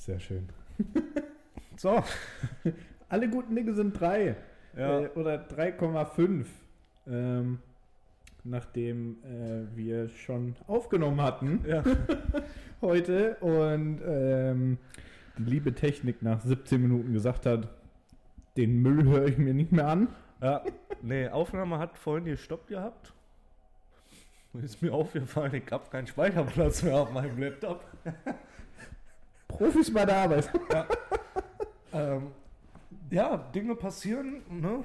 [0.00, 0.48] Sehr schön.
[1.76, 2.02] so,
[3.10, 4.34] alle guten Dinge sind drei.
[4.74, 5.00] Ja.
[5.00, 6.46] Äh, oder 3,5.
[7.06, 7.58] Ähm,
[8.42, 11.84] nachdem äh, wir schon aufgenommen hatten Ja.
[12.80, 14.78] heute und ähm,
[15.36, 17.68] die liebe Technik nach 17 Minuten gesagt hat,
[18.56, 20.08] den Müll höre ich mir nicht mehr an.
[20.40, 20.64] ja.
[21.02, 23.12] Nee, Aufnahme hat vorhin gestoppt gehabt.
[24.62, 27.84] Ist mir aufgefallen, ich habe keinen Speicherplatz mehr auf meinem Laptop.
[29.58, 30.50] Profis bei der Arbeit.
[31.92, 32.28] Ähm,
[33.10, 34.84] ja, Dinge passieren, ne?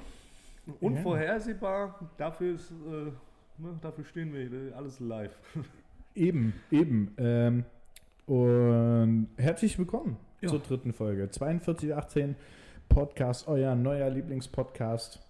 [0.80, 2.10] Unvorhersehbar.
[2.16, 3.10] Dafür ist, äh,
[3.62, 5.36] ne, dafür stehen wir hier, alles live.
[6.14, 7.14] Eben, eben.
[7.18, 7.64] Ähm,
[8.26, 10.48] und herzlich willkommen Ja.
[10.48, 11.28] zur dritten Folge.
[11.28, 12.34] 4218
[12.88, 15.20] Podcast, euer neuer Lieblingspodcast.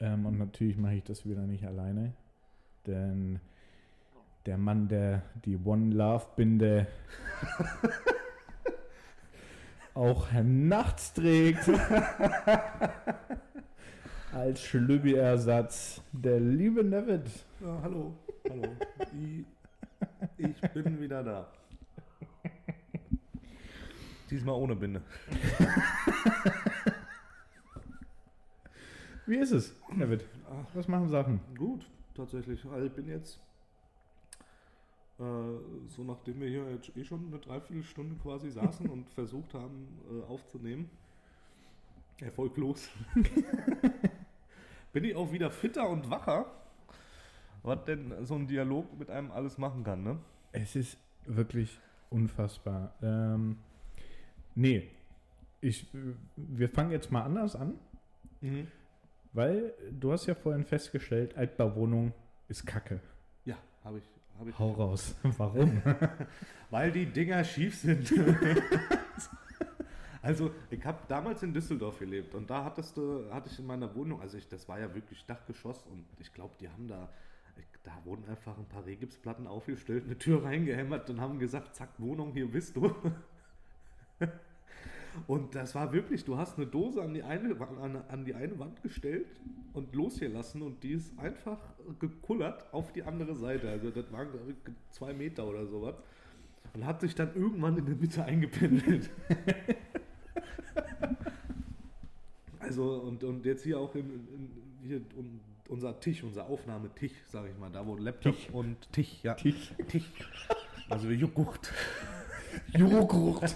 [0.00, 2.12] Ähm, und natürlich mache ich das wieder nicht alleine.
[2.86, 3.40] Denn
[4.48, 6.86] der Mann, der die One Love Binde
[9.94, 11.68] auch nachts trägt,
[14.32, 17.28] als Schlübbi-Ersatz, der liebe Nevid.
[17.60, 18.14] Ja, hallo,
[18.48, 18.62] hallo.
[20.38, 21.52] Ich, bin wieder da.
[24.30, 25.02] Diesmal ohne Binde.
[29.26, 30.24] Wie ist es, Nevid?
[30.72, 31.38] Was machen Sachen?
[31.54, 32.64] gut, tatsächlich.
[32.64, 33.38] Also ich bin jetzt,
[35.18, 40.24] so nachdem wir hier jetzt eh schon eine Dreiviertelstunde quasi saßen und versucht haben äh,
[40.30, 40.88] aufzunehmen,
[42.20, 42.88] erfolglos,
[44.92, 46.46] bin ich auch wieder fitter und wacher,
[47.62, 50.18] was denn so ein Dialog mit einem alles machen kann, ne?
[50.52, 50.96] Es ist
[51.26, 51.78] wirklich
[52.10, 52.94] unfassbar.
[53.02, 53.58] Ähm,
[54.54, 54.88] nee,
[55.60, 55.86] ich,
[56.36, 57.74] wir fangen jetzt mal anders an,
[59.32, 62.12] weil du hast ja vorhin festgestellt, Altbauwohnung
[62.48, 63.00] ist Kacke.
[63.44, 64.08] Ja, habe ich,
[64.38, 64.58] habe ich.
[64.58, 65.14] Hau raus.
[65.22, 65.82] Warum?
[66.70, 68.12] Weil die Dinger schief sind.
[70.22, 73.94] also, ich habe damals in Düsseldorf gelebt und da hattest du, hatte ich in meiner
[73.94, 77.08] Wohnung, also ich, das war ja wirklich Dachgeschoss und ich glaube, die haben da,
[77.82, 82.32] da wurden einfach ein paar Regipsplatten aufgestellt, eine Tür reingehämmert und haben gesagt, zack, Wohnung,
[82.32, 82.94] hier bist du.
[85.26, 88.58] Und das war wirklich, du hast eine Dose an die eine, an, an die eine
[88.58, 89.26] Wand gestellt
[89.72, 91.58] und losgelassen und die ist einfach
[91.98, 93.68] gekullert auf die andere Seite.
[93.68, 94.56] Also das waren glaube ich,
[94.90, 95.94] zwei Meter oder sowas.
[96.74, 99.10] Und hat sich dann irgendwann in der Mitte eingependelt.
[102.60, 104.50] also und, und jetzt hier auch in, in,
[104.86, 108.50] hier un, unser Tisch, unser Aufnahmetisch, sage ich mal, da wo Laptop Tisch.
[108.52, 109.34] und Tisch, ja.
[109.34, 109.72] Tisch.
[109.88, 110.08] Tisch.
[110.90, 111.70] Also Joghurt.
[112.72, 113.54] Joghurt.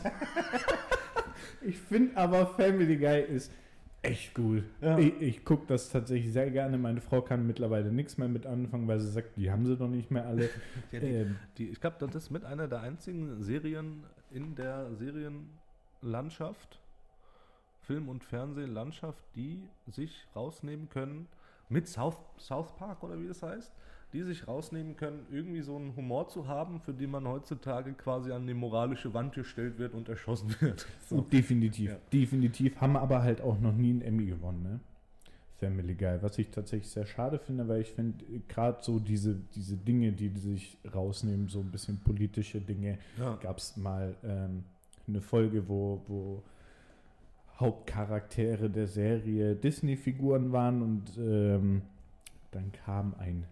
[1.64, 3.52] Ich finde aber Family Guy ist
[4.02, 4.64] echt gut.
[4.80, 4.98] Ja.
[4.98, 6.76] Ich, ich gucke das tatsächlich sehr gerne.
[6.78, 9.88] Meine Frau kann mittlerweile nichts mehr mit anfangen, weil sie sagt, die haben sie doch
[9.88, 10.48] nicht mehr alle.
[10.92, 14.94] Ja, die, Ähm, Die, ich glaube, das ist mit einer der einzigen Serien in der
[14.96, 16.80] Serienlandschaft,
[17.80, 21.28] Film- und Fernsehlandschaft, die sich rausnehmen können,
[21.68, 23.72] mit South, South Park oder wie das heißt,
[24.12, 28.30] die sich rausnehmen können, irgendwie so einen Humor zu haben, für den man heutzutage quasi
[28.32, 30.86] an die moralische Wand gestellt wird und erschossen wird.
[31.08, 31.20] So.
[31.22, 31.96] Definitiv, Ja.
[32.12, 32.80] definitiv.
[32.80, 34.80] Haben aber halt auch noch nie einen Emmy gewonnen, ne?
[35.58, 36.18] Family Guy.
[36.22, 40.28] Was ich tatsächlich sehr schade finde, weil ich finde, gerade so diese, diese Dinge, die
[40.28, 43.36] die sich rausnehmen, so ein bisschen politische Dinge, Ja.
[43.36, 44.64] gab es mal ähm,
[45.06, 46.42] eine Folge, wo, wo
[47.58, 51.82] Hauptcharaktere der Serie Disney-Figuren waren und ähm,
[52.50, 53.44] dann kam ein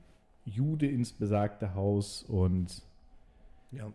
[0.50, 2.82] Jude ins besagte Haus und
[3.70, 3.92] Ja.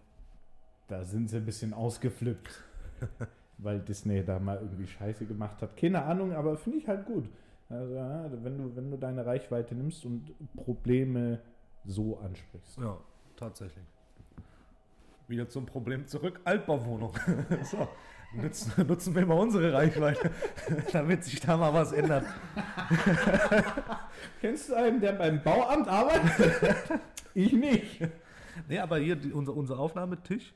[0.88, 2.64] da sind sie ein bisschen ausgeflippt,
[3.58, 5.76] weil Disney da mal irgendwie Scheiße gemacht hat.
[5.78, 7.30] Keine Ahnung, aber finde ich halt gut.
[7.70, 7.96] Also,
[8.44, 11.42] wenn du, wenn du deine Reichweite nimmst und Probleme
[11.84, 12.78] so ansprichst.
[12.78, 12.98] ja,
[13.36, 13.84] tatsächlich.
[15.28, 17.14] Wieder zum Problem zurück, Altbauwohnung.
[17.64, 17.88] so,
[18.36, 20.32] nutzen, nutzen wir mal unsere Reichweite,
[20.92, 22.26] damit sich da mal was ändert.
[24.42, 27.02] Kennst du einen, der beim Bauamt arbeitet?
[27.34, 28.00] ich nicht.
[28.68, 30.54] Nee, aber hier die, unser, unser Aufnahmetisch,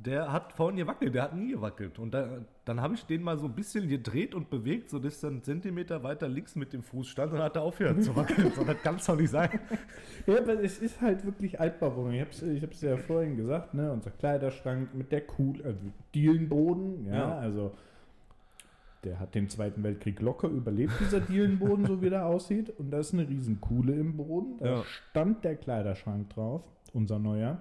[0.00, 1.98] der hat vorhin gewackelt, der hat nie gewackelt.
[1.98, 2.28] Und da,
[2.64, 6.04] dann habe ich den mal so ein bisschen gedreht und bewegt, sodass er einen Zentimeter
[6.04, 8.52] weiter links mit dem Fuß stand und hat er aufgehört zu wackeln.
[8.54, 9.58] so, das kann es doch nicht sein.
[10.26, 12.12] Ja, aber es ist halt wirklich Altbauwohnung.
[12.12, 13.90] Ich ich hab's ja vorhin gesagt, ne?
[13.92, 15.80] Unser Kleiderschrank mit der Kuhl, also
[16.14, 17.38] Dielenboden, ja, Ja.
[17.38, 17.74] also
[19.04, 22.70] der hat den Zweiten Weltkrieg locker überlebt, dieser Dielenboden, so wie der aussieht.
[22.78, 24.58] Und da ist eine riesen Kuhle im Boden.
[24.58, 24.82] Da Ja.
[25.10, 26.62] stand der Kleiderschrank drauf,
[26.92, 27.60] unser neuer.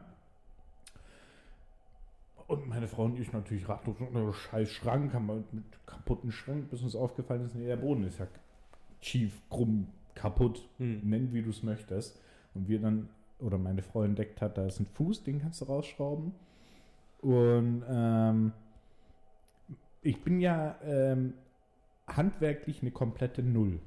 [2.48, 3.98] Und meine Frau und ich natürlich ratlos,
[4.36, 8.20] scheiß Schrank, haben wir mit kaputten Schrank, bis uns aufgefallen ist, nee, der Boden ist
[8.20, 8.28] ja
[9.02, 11.02] schief, krumm, kaputt, Hm.
[11.04, 12.22] nenn wie du es möchtest.
[12.54, 13.10] Und wir dann,
[13.40, 16.34] oder meine Frau entdeckt hat, da ist ein Fuß, den kannst du rausschrauben.
[17.22, 18.54] Und ähm,
[20.02, 21.34] ich bin ja ähm,
[22.08, 23.80] handwerklich eine komplette Null.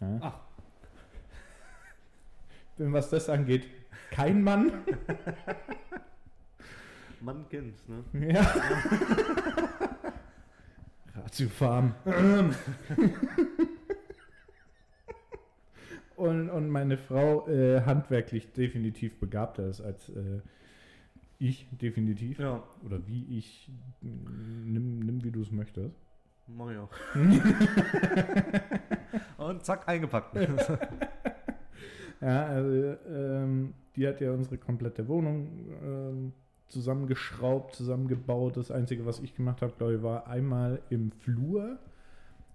[0.00, 0.18] Ja?
[0.20, 0.38] Ach.
[2.76, 3.68] Bin, was das angeht,
[4.10, 4.72] kein Mann.
[7.26, 8.04] Man kennt's, ne?
[8.32, 8.46] Ja.
[11.16, 11.92] Ratiofarm.
[16.14, 20.40] und, und meine Frau äh, handwerklich definitiv begabter ist als äh,
[21.40, 22.38] ich, definitiv.
[22.38, 23.72] Ja, Oder wie ich.
[24.02, 25.96] Nimm, nimm wie du es möchtest.
[26.46, 26.90] mach ich auch.
[29.48, 30.36] Und zack, eingepackt.
[32.20, 36.32] Ja, also ähm, die hat ja unsere komplette Wohnung ähm,
[36.68, 38.56] zusammengeschraubt, zusammengebaut.
[38.56, 41.78] Das Einzige, was ich gemacht habe, glaube ich, war einmal im Flur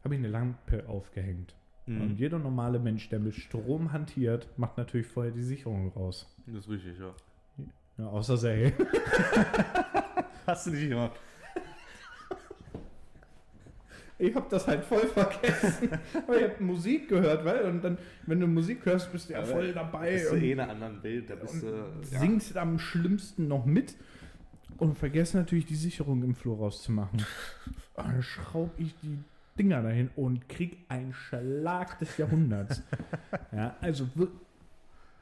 [0.04, 1.54] habe ich eine Lampe aufgehängt.
[1.88, 2.16] Und Mhm.
[2.16, 6.28] jeder normale Mensch, der mit Strom hantiert, macht natürlich vorher die Sicherung raus.
[6.48, 7.14] Das ist richtig, ja.
[7.98, 8.74] Ja, außer Say.
[10.48, 11.12] Hast du nicht gemacht.
[14.22, 15.90] Ich habe das halt voll vergessen.
[16.14, 17.98] Aber ich habe Musik gehört, weil und dann,
[18.28, 20.12] wenn du Musik hörst, bist du ja voll dabei.
[20.12, 21.68] Bist du eh in einer anderen Welt, da bist du.
[22.12, 22.20] ja.
[22.20, 23.96] singst am schlimmsten noch mit
[24.78, 27.26] und vergessen natürlich die Sicherung im Flur rauszumachen.
[27.66, 27.76] Und
[28.06, 29.18] dann schraube ich die
[29.58, 32.84] Dinger dahin und krieg einen Schlag des Jahrhunderts.
[33.52, 34.08] ja, also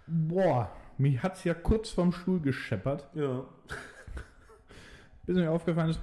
[0.08, 3.46] boah, mich hat's ja kurz vom Stuhl gescheppert, Ja.
[5.26, 6.02] bis mir aufgefallen ist,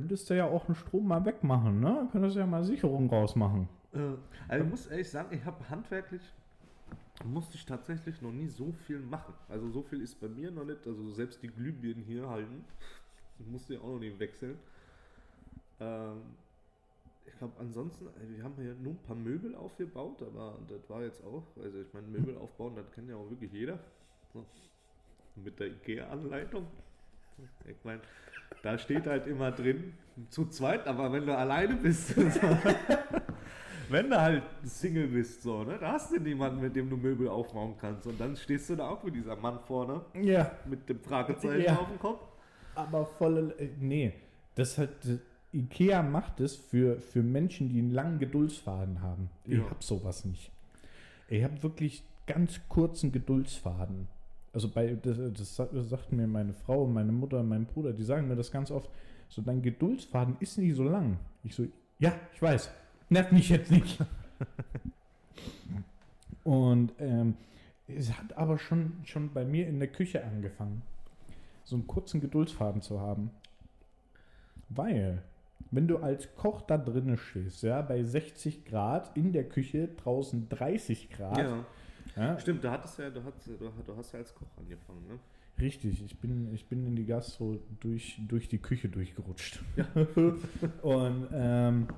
[0.00, 2.08] könntest du ja auch den Strom mal wegmachen, ne?
[2.10, 3.68] Könntest du ja mal Sicherung rausmachen.
[3.92, 3.98] Äh,
[4.48, 6.22] Also ich muss ehrlich sagen, ich habe handwerklich
[7.22, 9.34] musste ich tatsächlich noch nie so viel machen.
[9.50, 10.86] Also so viel ist bei mir noch nicht.
[10.86, 12.64] Also selbst die Glühbirnen hier halten,
[13.50, 14.58] musste ich auch noch nicht wechseln.
[15.80, 16.22] Ähm,
[17.26, 21.02] ich glaube ansonsten, äh, wir haben hier nur ein paar Möbel aufgebaut, aber das war
[21.02, 23.78] jetzt auch, also ich meine Möbel aufbauen, das kennt ja auch wirklich jeder.
[24.32, 24.46] So.
[25.36, 26.66] Mit der Ikea-Anleitung.
[27.66, 28.00] Ich meine,
[28.62, 29.94] da steht halt immer drin,
[30.28, 32.20] zu zweit, aber wenn du alleine bist, so,
[33.88, 37.28] wenn du halt Single bist, so, ne, da hast du niemanden, mit dem du Möbel
[37.28, 38.06] aufbauen kannst.
[38.06, 41.76] Und dann stehst du da auch mit dieser Mann vorne, Ja, mit dem Fragezeichen Ja.
[41.78, 42.22] auf dem Kopf.
[42.74, 43.54] aber volle.
[43.58, 44.12] Äh, nee,
[44.54, 44.90] das hat.
[45.06, 45.18] äh,
[45.52, 49.30] Ikea macht es für, für Menschen, die einen langen Geduldsfaden haben.
[49.44, 49.68] Ich Ja.
[49.68, 50.52] hab sowas nicht.
[51.28, 54.06] Ich habe wirklich ganz kurzen Geduldsfaden.
[54.52, 58.02] Also bei das, das sa- das sagten mir meine Frau, meine Mutter, mein Bruder, die
[58.02, 58.90] sagen mir das ganz oft.
[59.28, 61.18] So, dein Geduldsfaden ist nicht so lang.
[61.44, 61.66] Ich so,
[62.00, 62.70] ja, ich weiß.
[63.10, 63.98] Nervt mich jetzt nicht.
[66.44, 67.34] Und ähm,
[67.86, 70.82] es hat aber schon, schon bei mir in der Küche angefangen,
[71.64, 73.30] so einen kurzen Geduldsfaden zu haben.
[74.68, 75.22] Weil,
[75.70, 80.48] wenn du als Koch da drinnen stehst, ja, bei 60 Grad in der Küche, draußen
[80.48, 81.64] 30 Grad, Ja.
[82.16, 85.18] Ja, Stimmt, du hattest ja, du hast, du, hast ja als Koch angefangen, ne?
[85.60, 89.60] Richtig, ich bin, ich bin in die Gastro durch, durch die Küche durchgerutscht.
[90.82, 91.88] und, ähm,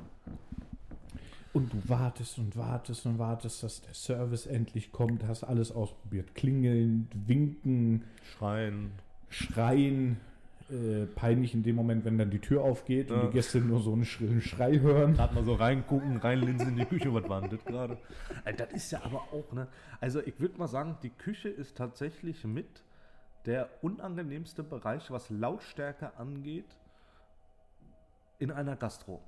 [1.52, 6.34] und du wartest und wartest und wartest, dass der Service endlich kommt, hast alles ausprobiert.
[6.34, 8.04] Klingeln, winken,
[8.36, 8.90] Schreien.
[9.28, 10.16] schreien.
[10.70, 13.26] Äh, peinlich in dem Moment, wenn dann die Tür aufgeht und Ja.
[13.26, 15.14] die Gäste nur so einen schrillen Schrei hören.
[15.14, 17.98] Gerade mal so reingucken, reinlinsen in die Küche, was war denn das gerade?
[18.56, 19.68] Das ist ja aber auch, ne?
[20.00, 22.82] Also ich würde mal sagen, die Küche ist tatsächlich mit
[23.44, 26.76] der unangenehmste Bereich, was Lautstärke angeht,
[28.38, 29.20] in einer Gastro.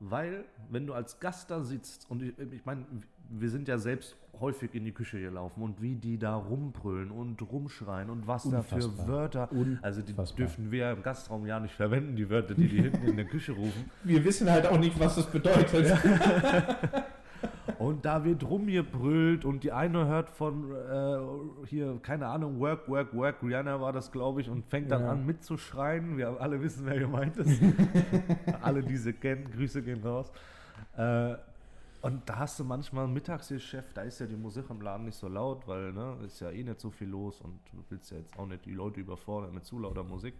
[0.00, 2.84] Weil, wenn du als Gast da sitzt, und ich, ich meine,
[3.28, 7.40] wir sind ja selbst häufig in die Küche gelaufen und wie die da rumbrüllen und
[7.40, 9.08] rumschreien und was da für Unfassbar.
[9.08, 9.48] Wörter.
[9.82, 10.36] Also die Unfassbar.
[10.36, 13.52] dürfen wir im Gastraum ja nicht verwenden, die Wörter, die die hinten in der Küche
[13.52, 13.90] rufen.
[14.02, 15.96] Wir wissen halt auch nicht, was das bedeutet.
[17.84, 23.14] Und da wird rumgebrüllt und die eine hört von äh, hier, keine Ahnung, Work, Work,
[23.14, 25.10] Work, Rihanna war das, glaube ich, und fängt dann Ja.
[25.12, 26.16] an mitzuschreien.
[26.16, 27.60] Wir alle wissen, wer gemeint ist.
[28.62, 30.32] alle, die sie kennen, Grüße gehen raus.
[30.96, 31.34] Äh,
[32.00, 35.28] und da hast du manchmal Mittagsgeschäft, da ist ja die Musik im Laden nicht so
[35.28, 38.38] laut, weil ne, ist ja eh nicht so viel los und du willst ja jetzt
[38.38, 40.34] auch nicht die Leute überfordern mit zu lauter Musik.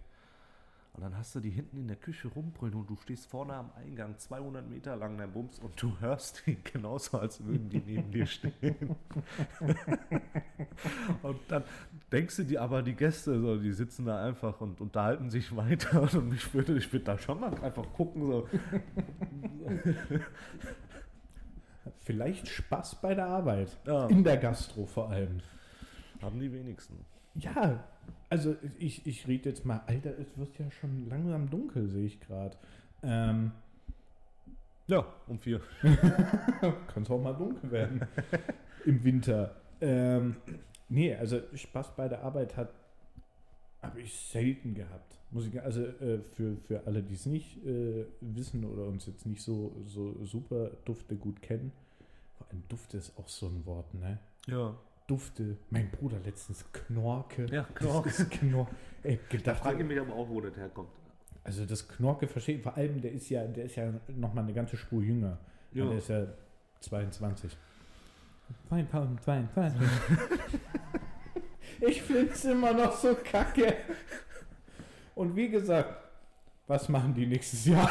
[0.95, 3.69] Und dann hast du die hinten in der Küche rumbrüllen und du stehst vorne am
[3.75, 8.11] Eingang 200 Meter lang der Bums und du hörst die genauso, als würden die neben
[8.11, 8.95] dir stehen.
[11.21, 11.65] und dann
[12.13, 16.01] denkst du dir aber, die Gäste, so, die sitzen da einfach und unterhalten sich weiter
[16.17, 18.47] und ich würde, ich würde da schon mal einfach gucken, so.
[21.99, 23.75] Vielleicht Spaß bei der Arbeit.
[23.85, 24.07] Ja.
[24.07, 25.41] In der Gastro vor allem.
[26.21, 27.03] Haben die wenigsten.
[27.33, 27.83] Ja,
[28.35, 32.19] also ich, ich rede jetzt mal, Alter, es wird ja schon langsam dunkel, sehe ich
[32.19, 32.57] gerade.
[33.01, 33.51] Ähm,
[34.87, 35.61] Ja, um vier.
[35.81, 38.01] Kann es auch mal dunkel werden
[38.85, 39.55] im Winter.
[39.79, 40.35] Ähm,
[40.89, 42.73] nee, also Spaß bei der Arbeit hat,
[43.81, 45.17] habe ich selten gehabt.
[45.31, 49.25] Muss ich, also äh, für, für alle, die es nicht äh, wissen oder uns jetzt
[49.25, 51.71] nicht so, so super Dufte gut kennen,
[52.37, 54.19] vor allem Dufte ist auch so ein Wort, ne?
[54.47, 54.75] Ja.
[55.07, 55.57] Dufte.
[55.69, 57.45] Mein Bruder letztens Knorke.
[57.51, 58.09] Ja, Knorke.
[58.09, 58.67] Das ist Knor
[59.03, 60.89] Ey, Da gedacht, frage ich mich aber auch, wo das herkommt.
[61.43, 64.53] also das Knorke verstehe ich, vor allem der ist ja, der ist ja nochmal eine
[64.53, 65.37] ganze Spur jünger.
[65.73, 65.85] Ja.
[65.85, 66.25] Der ist ja
[66.81, 67.55] 22.
[68.69, 69.81] 2022.
[71.81, 73.75] ich finde es immer noch so kacke.
[75.13, 75.93] Und wie gesagt,
[76.67, 77.89] was machen die nächstes Jahr?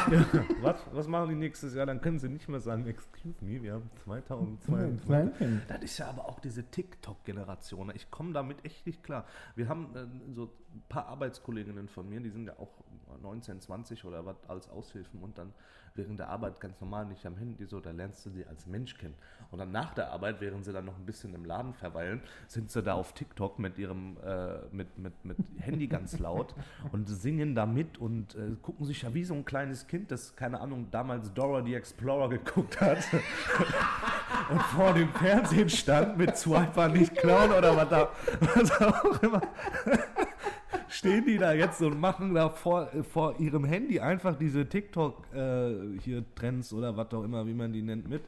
[0.61, 1.85] Was, was machen die nächstes Jahr?
[1.85, 5.09] Dann können sie nicht mehr sagen, excuse me, wir haben 2022.
[5.09, 5.61] Nein.
[5.67, 7.93] Das ist ja aber auch diese TikTok-Generation.
[7.95, 9.25] Ich komme damit echt nicht klar.
[9.55, 12.83] Wir haben äh, so ein paar Arbeitskolleginnen von mir, die sind ja auch
[13.21, 15.53] 19, 20 oder was als Aushilfen und dann
[15.95, 18.97] während der Arbeit ganz normal nicht am Handy so, da lernst du sie als Mensch
[18.97, 19.15] kennen.
[19.51, 22.69] Und dann nach der Arbeit, während sie dann noch ein bisschen im Laden verweilen, sind
[22.69, 26.53] sie da auf TikTok mit ihrem äh, mit, mit, mit Handy ganz laut
[26.91, 30.35] und singen da mit und äh, gucken sich ja wie so ein kleines Kind, das,
[30.35, 32.97] keine Ahnung, damals Dora the Explorer geguckt hat
[34.49, 38.09] und vor dem Fernsehen stand mit Swiper nicht klauen oder was, da,
[38.41, 39.41] was auch immer.
[40.95, 45.25] Stehen die da jetzt und machen da vor, äh, vor ihrem Handy einfach diese TikTok
[45.33, 48.21] äh, hier Trends oder was auch immer, wie man die nennt, mit.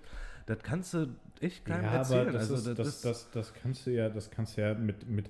[0.47, 1.07] Das kannst du
[1.39, 2.21] echt keinem Ja, erzählen.
[2.29, 5.07] aber das, also, ist, das, das, das kannst du ja, das kannst du ja mit,
[5.09, 5.29] mit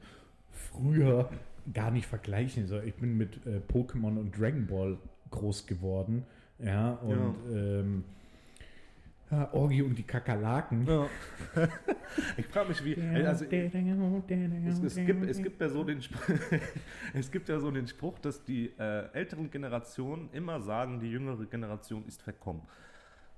[0.51, 1.29] früher
[1.73, 2.67] gar nicht vergleichen.
[2.67, 4.97] So, ich bin mit äh, Pokémon und Dragon Ball
[5.31, 6.25] groß geworden.
[6.59, 8.03] Ja, und Ähm,
[9.31, 10.87] ja, Orgi und die Kakerlaken.
[10.87, 11.09] ja.
[12.37, 12.95] ich frage mich, wie.
[13.25, 13.45] Also,
[14.67, 16.35] Es, es, gibt, es gibt ja so den Spruch,
[17.13, 21.45] es gibt ja so den Spruch, dass die äh, älteren Generationen immer sagen, die jüngere
[21.45, 22.61] Generation ist verkommen.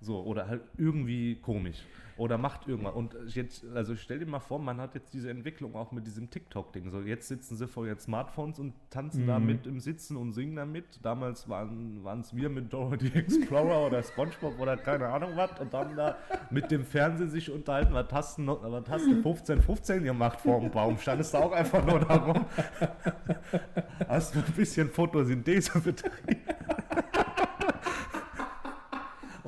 [0.01, 1.84] So, oder halt irgendwie komisch.
[2.15, 2.96] Oder macht irgendwas.
[2.96, 6.29] Und jetzt, also stell dir mal vor, man hat jetzt diese Entwicklung auch mit diesem
[6.29, 6.91] TikTok-Ding.
[6.91, 9.46] So, jetzt sitzen sie vor ihren Smartphones und tanzen da Mhm.
[9.46, 10.84] mit im Sitzen und singen da mit.
[11.01, 15.58] Damals waren es wir mit Dora the Explorer oder Spongebob oder keine Ahnung was.
[15.62, 16.18] Und dann da
[16.50, 17.94] mit dem Fernsehen sich unterhalten.
[17.94, 20.98] Was hast du, was hast du 15, 15 gemacht vor dem Baum?
[20.98, 22.46] Standest du auch einfach nur da rum?
[24.10, 26.41] Hast du ein bisschen Photosynthese betrieben?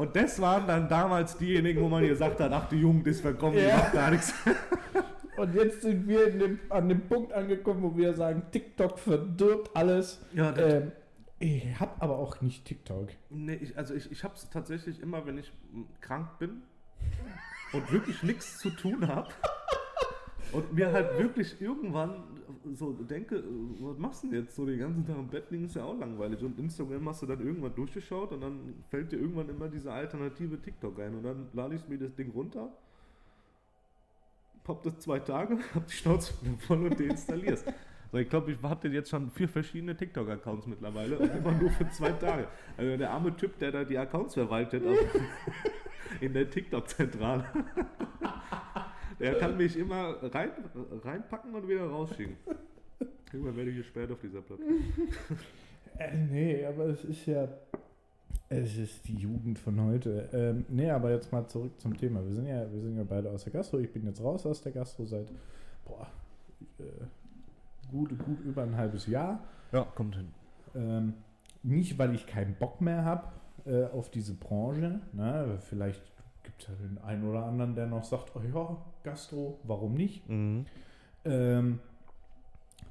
[0.01, 3.53] Und das waren dann damals diejenigen, wo man gesagt hat, ach, die Jugend ist verkommen,
[3.55, 3.77] die Ja.
[3.77, 4.33] macht gar nichts.
[5.37, 10.19] Und jetzt sind wir dem, an dem Punkt angekommen, wo wir sagen, TikTok verdirbt alles.
[10.33, 10.91] Ja, ähm,
[11.37, 13.09] ich habe aber auch nicht TikTok.
[13.29, 15.51] Nee, ich, also ich, ich habe es tatsächlich immer, wenn ich
[15.99, 16.63] krank bin
[17.71, 19.29] und wirklich nichts zu tun habe
[20.53, 22.23] und mir halt wirklich irgendwann
[22.73, 23.43] so denke,
[23.79, 25.97] was machst du denn jetzt so den ganzen Tag im Bett liegen, ist ja auch
[25.97, 26.43] langweilig.
[26.43, 30.61] Und Instagram hast du dann irgendwann durchgeschaut und dann fällt dir irgendwann immer diese alternative
[30.61, 32.71] TikTok ein und dann lade ich mir das Ding runter,
[34.63, 37.65] pop das zwei Tage, hab die Schnauze voll und deinstallierst.
[38.11, 41.89] So, ich glaube, ich hatte jetzt schon vier verschiedene TikTok-Accounts mittlerweile und immer nur für
[41.91, 42.45] zwei Tage.
[42.75, 44.83] Also der arme Typ, der da die Accounts verwaltet
[46.19, 47.45] in der TikTok-Zentrale,
[49.21, 50.51] der kann mich immer rein,
[51.03, 52.35] reinpacken und wieder rausschicken.
[53.31, 54.75] Irgendwann werde ich gesperrt auf dieser Plattform.
[55.97, 57.47] Äh, nee, aber es ist ja.
[58.49, 60.27] Es ist die Jugend von heute.
[60.33, 62.21] Ähm, nee, aber jetzt mal zurück zum Thema.
[62.25, 63.79] Wir sind ja, wir sind ja beide aus der Gastro.
[63.79, 65.31] Ich bin jetzt raus aus der Gastro seit
[65.85, 66.07] boah,
[66.79, 66.83] äh,
[67.89, 69.43] gut, gut über ein halbes Jahr.
[69.71, 70.27] Ja, kommt hin.
[70.75, 71.13] Ähm,
[71.63, 73.31] nicht, weil ich keinen Bock mehr habe
[73.65, 74.99] äh, auf diese Branche.
[75.13, 75.57] Ne?
[75.61, 76.10] Vielleicht
[76.43, 80.27] gibt es ja den einen oder anderen, der noch sagt, oh ja, Gastro, warum nicht?
[80.29, 80.65] Mhm.
[81.25, 81.79] Ähm,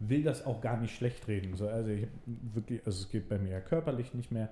[0.01, 1.57] will das auch gar nicht schlecht reden.
[1.57, 4.49] So, also ich wirklich, also es geht bei mir ja körperlich nicht mehr.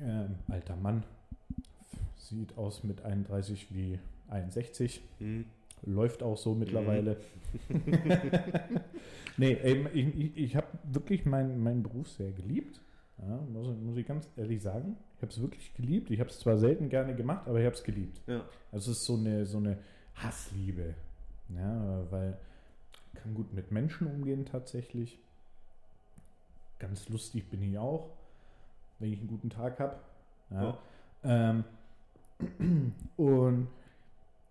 [0.00, 1.04] Ähm, alter Mann
[2.16, 3.98] sieht aus mit 31 wie
[4.28, 5.02] 61.
[5.20, 5.46] Mhm.
[5.82, 7.18] Läuft auch so mittlerweile.
[9.36, 12.80] nee, eben, ich, ich, ich habe wirklich meinen meinen Beruf sehr geliebt.
[13.18, 14.96] Ja, muss, muss ich ganz ehrlich sagen.
[15.24, 16.10] Ich habe es wirklich geliebt.
[16.10, 18.20] Ich habe es zwar selten gerne gemacht, aber ich habe es geliebt.
[18.26, 18.44] Ja.
[18.70, 19.78] Also es ist so eine, so eine
[20.16, 20.94] Hassliebe.
[21.48, 22.36] Ja, weil
[23.14, 25.18] ich kann gut mit Menschen umgehen tatsächlich.
[26.78, 28.10] Ganz lustig bin ich auch,
[28.98, 29.96] wenn ich einen guten Tag habe.
[30.50, 30.78] Ja.
[31.22, 31.64] Ähm,
[33.16, 33.68] und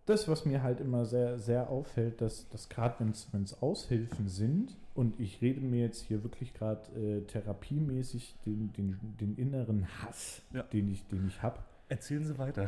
[0.08, 2.96] das, was mir halt immer sehr, sehr auffällt, dass, dass gerade
[3.32, 8.72] wenn es Aushilfen sind, und ich rede mir jetzt hier wirklich gerade äh, therapiemäßig den,
[8.74, 10.64] den, den inneren Hass, Ja.
[10.64, 11.60] den ich, den ich habe,
[11.90, 12.66] Erzählen Sie weiter.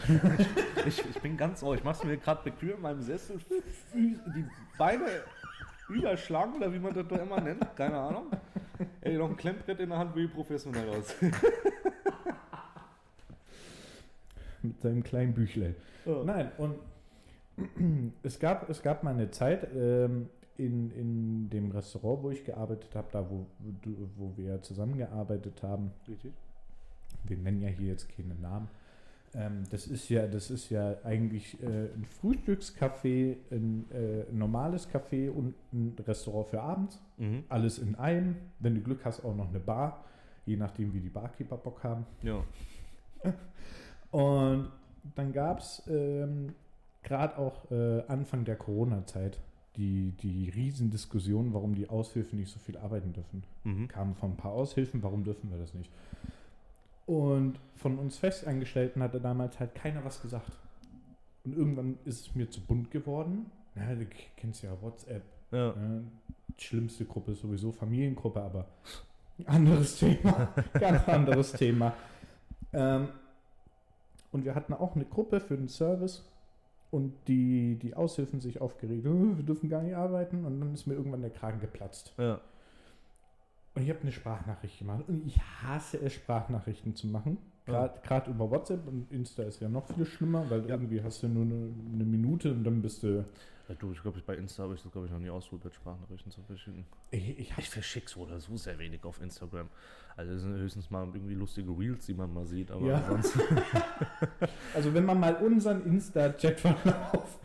[0.85, 1.73] ich, ich, ich bin ganz ohr.
[1.73, 3.39] Ich mache es mir gerade bequem in meinem Sessel.
[3.95, 4.17] Die
[4.77, 5.05] Beine
[5.89, 7.65] überschlagen oder wie man das doch immer nennt.
[7.75, 8.25] Keine Ahnung.
[9.01, 11.15] Ey, noch ein Klemmbrett in der Hand, wie professionell aus.
[14.61, 15.75] mit seinem kleinen Büchle.
[16.05, 16.23] Ja.
[16.23, 16.75] Nein, und
[18.23, 22.95] es gab, es gab mal eine Zeit, ähm, in, in dem Restaurant, wo ich gearbeitet
[22.95, 23.45] habe, da wo,
[24.17, 26.31] wo wir zusammengearbeitet haben, Richtig.
[27.23, 28.67] wir nennen ja hier jetzt keine Namen.
[29.33, 35.29] Ähm, das ist ja, das ist ja eigentlich äh, ein Frühstückscafé, ein äh, normales Café
[35.29, 37.01] und ein Restaurant für abends.
[37.17, 37.43] Mhm.
[37.49, 38.37] Alles in einem.
[38.59, 40.05] Wenn du Glück hast, auch noch eine Bar,
[40.45, 42.05] je nachdem, wie die Barkeeper Bock haben.
[42.21, 42.43] Ja.
[44.11, 44.71] Und
[45.15, 46.53] dann gab es ähm,
[47.03, 49.39] gerade auch äh, Anfang der Corona-Zeit
[49.77, 53.43] die, die Riesendiskussion, warum die Aushilfen nicht so viel arbeiten dürfen.
[53.63, 53.87] Mhm.
[53.87, 55.89] Kamen von ein paar Aushilfen, warum dürfen wir das nicht?
[57.05, 60.51] Und von uns Festangestellten hatte damals halt keiner was gesagt.
[61.43, 63.51] Und irgendwann ist es mir zu bunt geworden.
[63.75, 65.23] Ja, du kennst ja WhatsApp.
[65.51, 65.73] Ja.
[65.73, 66.03] Ne?
[66.57, 68.65] Schlimmste Gruppe ist sowieso Familiengruppe, aber
[69.45, 70.53] anderes Thema.
[70.79, 71.93] Ganz anderes Thema.
[72.73, 73.09] Ähm,
[74.31, 76.23] und wir hatten auch eine Gruppe für den Service
[76.95, 80.87] und die, die Aushilfen sich aufgeregt, "Oh, wir dürfen gar nicht arbeiten und dann ist
[80.87, 82.13] mir irgendwann der Kragen geplatzt.
[82.17, 82.39] Ja.
[83.75, 87.37] Und ich habe eine Sprachnachricht gemacht und ich hasse es, Sprachnachrichten zu machen.
[87.65, 90.69] Gerade über WhatsApp und Insta ist ja noch viel schlimmer, weil Ja.
[90.75, 91.55] irgendwie hast du nur eine,
[91.93, 93.25] eine Minute und dann bist du.
[93.67, 96.31] Ja, du, ich glaube, bei Insta habe ich das, glaube ich, noch nie ausprobiert, Sprachnachrichten
[96.31, 96.85] zu verschicken.
[97.09, 99.69] Ich, ich Ich verschicke so oder so sehr wenig auf Instagram.
[100.15, 102.97] Also es sind höchstens mal irgendwie lustige Reels, die man mal sieht, aber Ja.
[102.97, 103.39] ansonsten.
[104.75, 107.39] Also wenn man mal unseren Insta-Chat-Verlauf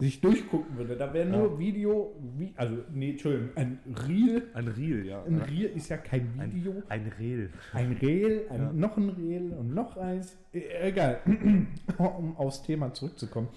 [0.00, 1.58] sich durchgucken würde, da wäre nur Ja.
[1.58, 3.78] Video, wie, also nee, Entschuldigung, ein
[4.08, 4.42] Reel.
[4.54, 5.22] Ein Reel, ja.
[5.24, 6.82] Ein Reel ist ja kein Ein- Video.
[6.88, 7.50] Ein Reel.
[7.72, 8.72] Ein Reel, ein, Ja.
[8.72, 10.36] noch ein Reel und noch eins.
[10.52, 11.20] Äh, Egal,
[11.98, 13.48] um aufs Thema zurückzukommen.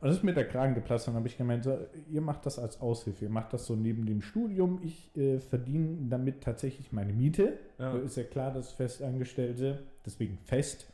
[0.00, 1.78] Und das ist mir der Kragen geplatzt dann habe ich gemeint, so,
[2.10, 4.78] ihr macht das als Aushilfe, ihr macht das so neben dem Studium.
[4.84, 7.54] Ich äh, verdiene damit tatsächlich meine Miete.
[7.78, 7.92] Ja.
[7.92, 10.86] So Ist ja klar, dass Festangestellte, deswegen fest,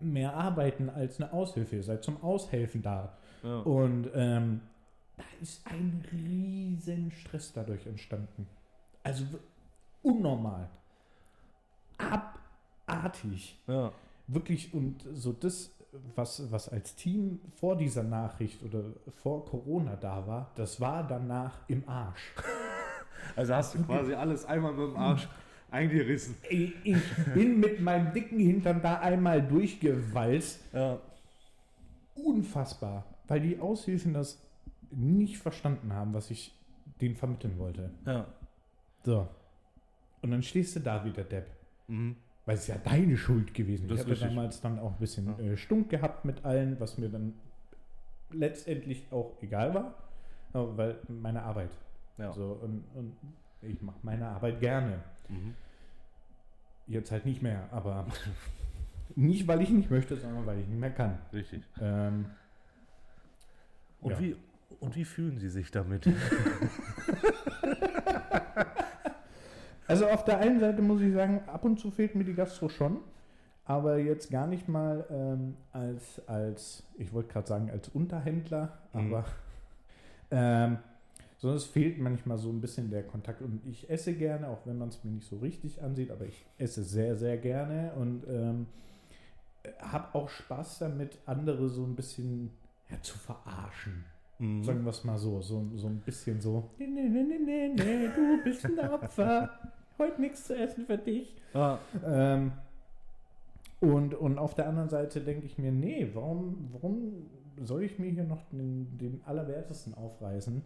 [0.00, 1.76] mehr arbeiten als eine Aushilfe.
[1.76, 3.12] Ihr seid zum Aushelfen da.
[3.42, 3.60] Ja.
[3.60, 4.60] Und ähm,
[5.16, 8.46] da ist ein riesen Stress dadurch entstanden.
[9.02, 9.24] Also
[10.02, 10.68] unnormal.
[11.98, 13.58] Abartig.
[13.66, 13.92] ja.
[14.26, 15.72] Wirklich, und so das,
[16.14, 18.84] was, was als Team vor dieser Nachricht oder
[19.22, 22.32] vor Corona da war, das war danach im Arsch.
[23.36, 25.28] Also hast du quasi alles einmal mit dem Arsch
[25.70, 26.36] eingerissen.
[26.48, 27.02] Ich, ich
[27.34, 30.60] bin mit meinem dicken Hintern da einmal durchgewalzt.
[30.72, 30.98] Ja.
[32.14, 33.04] Unfassbar.
[33.30, 34.42] Weil die Aushilfen das
[34.90, 36.52] nicht verstanden haben, was ich
[37.00, 37.90] denen vermitteln wollte.
[38.04, 38.26] Ja.
[39.04, 39.28] So.
[40.20, 41.46] Und dann stehst du da wieder, Depp.
[41.86, 42.16] Mhm.
[42.44, 43.86] Weil es ist ja deine Schuld gewesen.
[43.86, 44.28] Das ich ist hatte richtig.
[44.30, 45.44] damals dann auch ein bisschen Ja.
[45.44, 47.34] äh, stunk gehabt mit allen, was mir dann
[48.32, 49.94] letztendlich auch egal war.
[50.52, 51.70] Aber weil meine Arbeit.
[52.18, 52.32] Ja.
[52.32, 53.12] So, und, und
[53.62, 55.04] ich mache meine Arbeit gerne.
[55.28, 55.54] Mhm.
[56.88, 58.08] Jetzt halt nicht mehr, aber
[59.14, 61.16] nicht, weil ich nicht möchte, sondern weil ich nicht mehr kann.
[61.32, 61.62] Richtig.
[61.80, 62.26] Ähm,
[64.00, 64.20] Und, Ja.
[64.20, 64.36] wie,
[64.80, 66.06] und wie fühlen Sie sich damit?
[69.86, 72.68] Also auf der einen Seite muss ich sagen, ab und zu fehlt mir die Gastro
[72.68, 72.98] schon,
[73.64, 79.00] aber jetzt gar nicht mal ähm, als, als, ich wollte gerade sagen, als Unterhändler, Mhm.
[79.14, 79.24] aber
[80.30, 80.78] ähm,
[81.38, 84.78] sondern es fehlt manchmal so ein bisschen der Kontakt und ich esse gerne, auch wenn
[84.78, 88.66] man es mir nicht so richtig ansieht, aber ich esse sehr, sehr gerne und ähm,
[89.80, 92.50] habe auch Spaß damit, andere so ein bisschen
[92.90, 94.04] ja, zu verarschen.
[94.38, 94.64] Mhm.
[94.64, 97.68] Sagen wir es mal so, so, so ein bisschen so, nee, nee, nee, nee, nee,
[97.74, 99.50] nee, du bist ein Opfer,
[99.98, 101.36] heute nichts zu essen für dich.
[101.54, 102.52] Ah, Ähm,
[103.80, 107.26] und, und auf der anderen Seite denke ich mir, nee, warum, warum
[107.62, 110.62] soll ich mir hier noch den, den Allerwertesten aufreißen?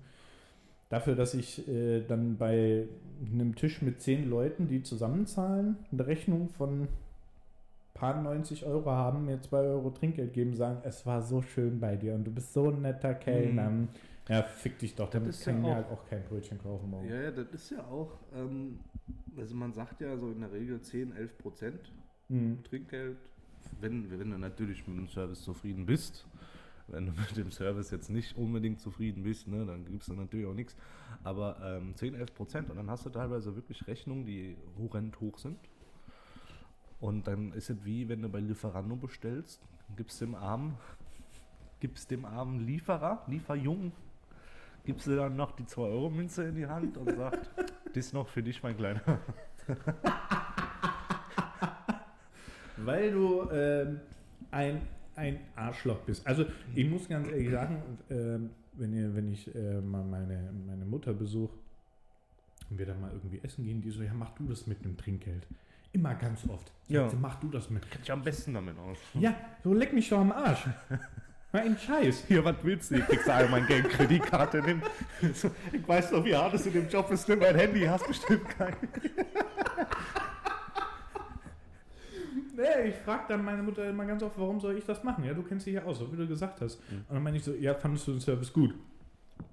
[0.88, 2.86] Dafür, dass ich äh, dann bei
[3.32, 6.88] einem Tisch mit zehn Leuten, die zusammenzahlen, eine Rechnung von
[7.94, 11.96] paar 90 Euro haben, mir 2 Euro Trinkgeld geben, sagen, es war so schön bei
[11.96, 13.70] dir und du bist so ein netter Kellner.
[13.70, 13.88] Mhm.
[14.28, 16.90] Ja, fick dich doch, damit kann ja ich mir auch- halt auch kein Brötchen kaufen
[16.90, 17.08] morgen.
[17.08, 18.80] Ja, ja, das ist ja auch, ähm,
[19.36, 21.92] also man sagt ja so in der Regel 10, 11 Prozent
[22.28, 22.62] Mhm.
[22.64, 23.18] Trinkgeld,
[23.80, 26.26] wenn, wenn du natürlich mit dem Service zufrieden bist.
[26.88, 30.46] Wenn du mit dem Service jetzt nicht unbedingt zufrieden bist, ne, dann gibst du natürlich
[30.46, 30.76] auch nichts.
[31.22, 35.38] Aber ähm, 10, 11 Prozent und dann hast du teilweise wirklich Rechnungen, die horrend hoch
[35.38, 35.56] sind.
[37.04, 39.60] Und dann ist es wie, wenn du bei Lieferando bestellst,
[39.94, 40.74] gibst dem armen,
[41.78, 43.92] gibst dem armen Lieferer, Lieferjungen,
[44.86, 47.50] gibst du dann noch die 2-Euro-Münze in die Hand und sagt,
[47.94, 49.02] das noch für dich, mein Kleiner.
[52.78, 54.00] Weil du ähm,
[54.50, 54.80] ein,
[55.14, 56.26] ein Arschloch bist.
[56.26, 60.86] Also ich muss ganz ehrlich sagen, ähm, wenn, ihr, wenn ich äh, mal meine, meine
[60.86, 61.52] Mutter besuche
[62.70, 64.96] und wir dann mal irgendwie essen gehen, die so, ja, mach du das mit einem
[64.96, 65.46] Trinkgeld.
[65.94, 66.72] Immer ganz oft.
[66.88, 67.08] Ja.
[67.08, 67.88] sie, mach du das mit.
[67.88, 68.98] Kennt ich am besten damit aus.
[69.14, 70.66] Ja, so leck mich doch am Arsch.
[71.52, 72.24] Mein Scheiß.
[72.26, 72.96] Hier, was willst du?
[72.96, 74.60] Ich kriegst du einmal meine Geldkreditkarte.
[74.60, 74.82] Nimm.
[75.72, 77.28] Ich weiß doch, wie hart es in dem Job ist.
[77.28, 78.76] Nimm mein Handy, hast bestimmt keinen.
[82.56, 85.24] Nee, ich frage dann meine Mutter immer ganz oft, warum soll ich das machen?
[85.24, 86.80] Ja, du kennst dich ja aus, so wie du gesagt hast.
[86.90, 86.98] Mhm.
[87.08, 88.74] Und dann meine ich so, ja, fandest du den Service gut?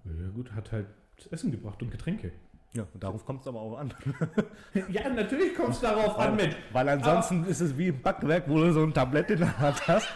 [0.05, 0.87] Ja gut, hat halt
[1.29, 2.31] Essen gebracht und Getränke.
[2.73, 3.93] Ja, und darauf kommt es aber auch an.
[4.89, 6.55] ja, natürlich kommt es darauf an, mit.
[6.71, 9.87] Weil ansonsten ist es wie im Backwerk, wo du so ein Tablett in der Hand
[9.87, 10.07] hast.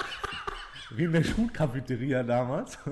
[0.91, 2.78] Wie in der Schulcafeteria damals.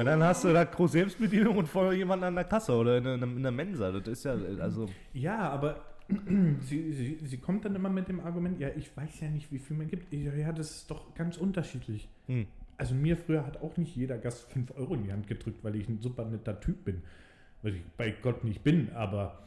[0.00, 3.04] Und dann hast du da groß Selbstbedienung und vorher jemanden an der Kasse oder in
[3.04, 3.92] der, in der Mensa.
[3.92, 4.88] Das ist ja, also.
[5.12, 5.84] Ja, aber
[6.60, 9.58] sie, sie, sie kommt dann immer mit dem Argument, ja, ich weiß ja nicht, wie
[9.58, 10.10] viel man gibt.
[10.14, 12.08] Ich, ja, das ist doch ganz unterschiedlich.
[12.28, 12.46] Hm.
[12.80, 15.76] Also mir früher hat auch nicht jeder Gast 5 Euro in die Hand gedrückt, weil
[15.76, 17.02] ich ein super netter Typ bin.
[17.60, 19.38] Was ich bei Gott nicht bin, aber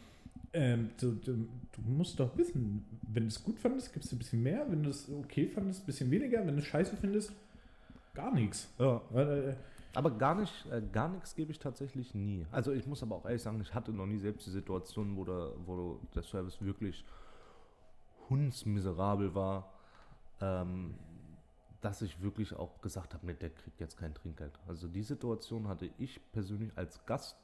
[0.54, 1.34] ähm, du, du,
[1.72, 4.84] du, musst doch wissen, wenn du es gut fandest, gibst du ein bisschen mehr, wenn
[4.84, 7.34] du es okay fandest, ein bisschen weniger, wenn du es scheiße findest,
[8.14, 8.72] gar nichts.
[8.78, 9.02] Ja.
[9.16, 9.56] Äh,
[9.96, 12.46] aber gar nicht, äh, gar nichts gebe ich tatsächlich nie.
[12.52, 15.26] Also ich muss aber auch ehrlich sagen, ich hatte noch nie selbst die Situation, wo
[15.26, 17.04] der, wo der Service wirklich
[18.30, 19.74] hundsmiserabel war.
[20.40, 20.94] Ähm,
[21.84, 24.58] dass ich wirklich auch gesagt habe, nee, der kriegt jetzt kein Trinkgeld.
[24.68, 27.38] Also die Situation hatte ich persönlich als Gast,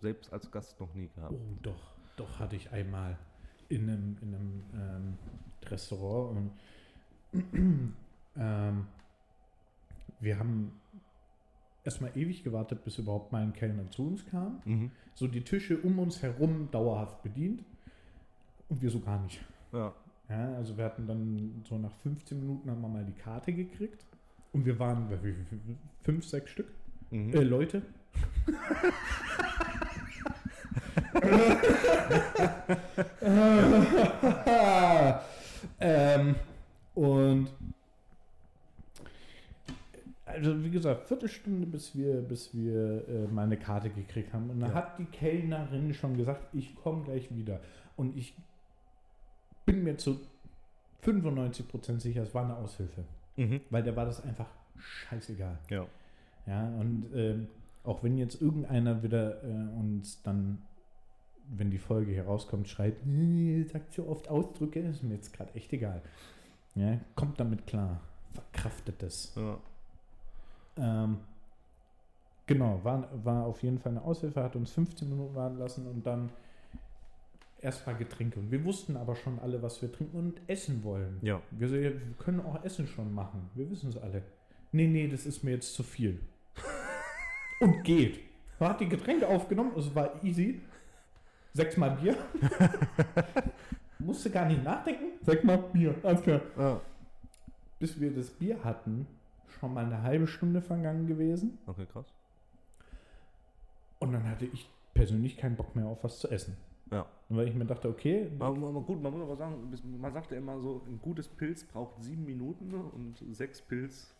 [0.00, 1.34] selbst als Gast noch nie gehabt.
[1.34, 3.18] Oh, doch, doch hatte ich einmal
[3.68, 5.18] in einem, in einem ähm,
[5.66, 6.52] Restaurant
[7.32, 7.94] und
[8.36, 8.86] ähm,
[10.20, 10.80] wir haben
[11.82, 14.62] erstmal ewig gewartet, bis überhaupt mal ein Kellner zu uns kam.
[14.64, 14.90] Mhm.
[15.14, 17.64] So die Tische um uns herum dauerhaft bedient
[18.68, 19.44] und wir so gar nicht.
[19.72, 19.92] Ja.
[20.28, 24.04] Ja, also wir hatten dann so nach 15 Minuten haben wir mal die Karte gekriegt.
[24.52, 25.08] Und wir waren
[26.02, 26.68] fünf, sechs Stück
[27.10, 27.32] Mhm.
[27.34, 27.82] äh, Leute.
[35.80, 36.34] ähm,
[36.94, 37.48] und
[40.26, 44.50] also wie gesagt, Viertelstunde, bis wir, bis wir äh, mal eine Karte gekriegt haben.
[44.50, 44.76] Und dann Ja.
[44.76, 47.60] hat die Kellnerin schon gesagt, ich komme gleich wieder.
[47.96, 48.34] Und ich
[49.68, 50.18] bin mir zu
[51.04, 53.04] 95% sicher, es war eine Aushilfe.
[53.36, 53.60] Mhm.
[53.70, 54.46] Weil der war das einfach
[54.78, 55.58] scheißegal.
[55.68, 55.86] Ja.
[56.46, 57.48] Ja, und ähm,
[57.84, 60.62] auch wenn jetzt irgendeiner wieder äh, uns dann,
[61.50, 65.54] wenn die Folge hier rauskommt, schreit, "Äh, sagt so oft Ausdrücke, ist mir jetzt gerade
[65.54, 66.00] echt egal.
[66.74, 68.00] Ja, kommt damit klar.
[68.32, 69.34] Verkraftet es.
[69.36, 69.58] ja.
[70.76, 71.18] Ähm,
[72.46, 76.06] genau, war, war auf jeden Fall eine Aushilfe, hat uns 15 Minuten warten lassen und
[76.06, 76.30] dann
[77.60, 78.38] erstmal Getränke.
[78.38, 81.18] Und wir wussten aber schon alle, was wir trinken und essen wollen.
[81.22, 81.42] Ja.
[81.50, 83.50] Wir, wir können auch Essen schon machen.
[83.54, 84.22] Wir wissen es alle.
[84.72, 86.20] Nee, nee, das ist mir jetzt zu viel.
[87.60, 88.20] Und geht.
[88.60, 90.60] Er hat die Getränke aufgenommen, es war easy.
[91.54, 92.16] Sechsmal Bier.
[93.98, 95.06] Musste gar nicht nachdenken.
[95.22, 95.94] Sechsmal Bier.
[96.02, 96.40] Alles klar.
[96.56, 96.80] ja.
[97.78, 99.06] Bis wir das Bier hatten,
[99.58, 101.58] schon mal eine halbe Stunde vergangen gewesen.
[101.66, 102.06] Okay, krass.
[104.00, 106.56] Und dann hatte ich persönlich keinen Bock mehr auf was zu essen.
[106.90, 107.06] Ja.
[107.28, 109.70] Weil ich mir dachte, okay, Aber, aber gut, man muss aber sagen,
[110.00, 114.14] man sagt ja immer so, ein gutes Pilz braucht sieben Minuten und sechs Pilz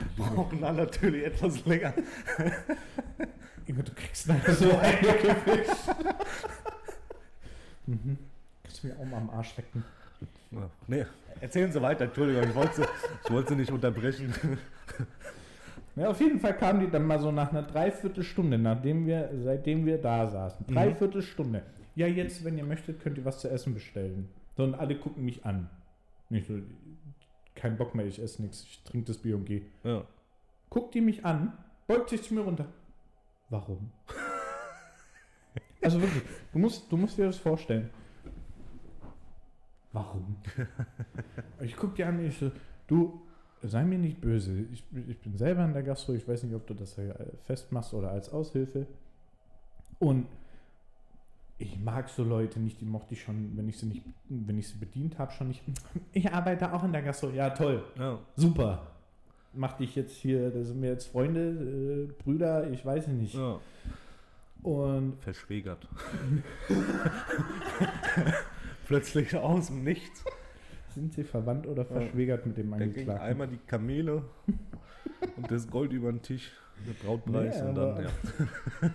[0.16, 1.92] brauchen dann natürlich etwas länger.
[3.66, 5.88] Ingo, du kriegst nachher so eine gefischt.
[7.86, 8.18] mhm.
[8.62, 9.84] Kannst du mir auch mal am Arsch lecken.
[10.52, 10.70] Ja.
[10.86, 11.06] Nee,
[11.40, 12.88] erzählen Sie weiter, Entschuldigung, ich wollte,
[13.24, 14.34] ich wollte Sie nicht unterbrechen.
[15.96, 19.86] Ja, auf jeden Fall kamen die dann mal so nach einer Dreiviertelstunde, nachdem wir, seitdem
[19.86, 20.66] wir da saßen.
[20.68, 20.74] Mhm.
[20.74, 21.62] Dreiviertelstunde.
[21.96, 24.28] Ja, jetzt, wenn ihr möchtet, könnt ihr was zu essen bestellen.
[24.56, 25.68] So, und alle gucken mich an.
[26.28, 26.54] Nicht so,
[27.54, 29.62] kein Bock mehr, ich esse nichts, ich trinke das Bier und gehe.
[29.82, 30.04] Ja.
[30.70, 31.52] Guckt die mich an,
[31.86, 32.66] beugt sich zu mir runter.
[33.48, 33.90] Warum?
[35.82, 36.22] also wirklich,
[36.52, 37.90] du musst, du musst dir das vorstellen.
[39.92, 40.36] Warum?
[41.60, 42.52] ich guck dir an, ich so,
[42.86, 43.20] du,
[43.62, 44.64] sei mir nicht böse.
[44.72, 47.92] Ich, ich bin selber in der Gastro, ich weiß nicht, ob du das hier festmachst
[47.94, 48.86] oder als Aushilfe.
[49.98, 50.26] Und
[51.58, 54.68] ich mag so Leute nicht, die mochte ich schon, wenn ich sie nicht, wenn ich
[54.68, 55.62] sie bedient habe, schon nicht.
[56.12, 57.30] Ich arbeite auch in der Gastro.
[57.30, 57.84] Ja, toll.
[57.98, 58.18] ja.
[58.36, 58.86] Super.
[59.52, 63.34] Mach dich jetzt hier, das sind mir jetzt Freunde, äh, Brüder, ich weiß es nicht.
[63.34, 63.58] ja.
[64.62, 65.88] Und Verschwägert.
[68.86, 70.22] Plötzlich aus dem Nichts.
[71.00, 73.26] Sind sie verwandt oder verschwägert mit dem Da ging Angeklagten?
[73.26, 74.22] einmal die Kamele
[75.36, 76.52] und das Gold über den Tisch,
[76.86, 78.10] der Brautpreis Nee, und dann, ja.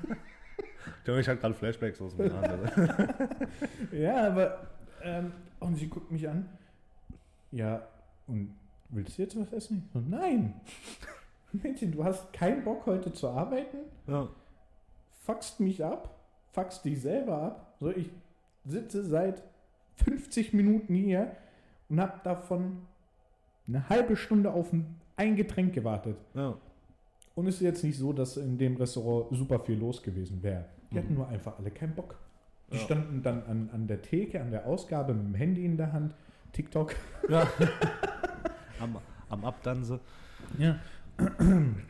[1.03, 2.59] Ich habe halt gerade Flashbacks aus dem Jahren.
[3.91, 4.67] Ja, aber
[5.03, 6.47] ähm, und sie guckt mich an.
[7.51, 7.87] Ja,
[8.27, 8.55] und
[8.89, 9.89] willst du jetzt was essen?
[9.93, 10.53] So, nein.
[11.51, 13.77] Mädchen, du hast keinen Bock heute zu arbeiten?
[14.07, 14.27] Ja.
[15.23, 16.15] Fuckst mich ab?
[16.53, 17.75] Fuckst dich selber ab?
[17.79, 18.09] So, ich
[18.63, 19.41] sitze seit
[19.95, 21.35] 50 Minuten hier
[21.89, 22.83] und habe davon
[23.67, 24.71] eine halbe Stunde auf
[25.17, 26.17] ein, Getränk gewartet.
[26.33, 26.55] Ja.
[27.35, 30.65] Und es ist jetzt nicht so, dass in dem Restaurant super viel los gewesen wäre.
[30.91, 30.99] Die Mhm.
[30.99, 32.17] hatten nur einfach alle keinen Bock.
[32.71, 32.81] Die Ja.
[32.83, 36.15] standen dann an, an der Theke, an der Ausgabe mit dem Handy in der Hand,
[36.53, 36.95] TikTok.
[37.29, 37.47] ja.
[38.79, 38.97] am,
[39.29, 39.99] am Abdanse.
[40.57, 40.79] Ja.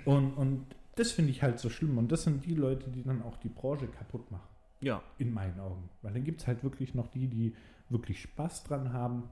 [0.05, 1.97] Und, und das finde ich halt so schlimm.
[1.97, 4.47] Und das sind die Leute, die dann auch die Branche kaputt machen.
[4.81, 5.01] Ja.
[5.17, 5.89] In meinen Augen.
[6.01, 7.55] Weil dann gibt es halt wirklich noch die, die
[7.89, 9.23] wirklich Spaß dran haben.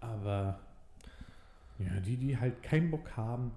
[0.00, 0.58] Aber
[1.78, 3.52] ja, die, die halt keinen Bock haben,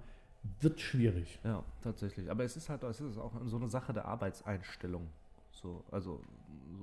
[0.60, 1.38] wird schwierig.
[1.42, 2.30] Ja, tatsächlich.
[2.30, 5.08] Aber es ist halt es ist auch so eine Sache der Arbeitseinstellung.
[5.52, 6.20] So, also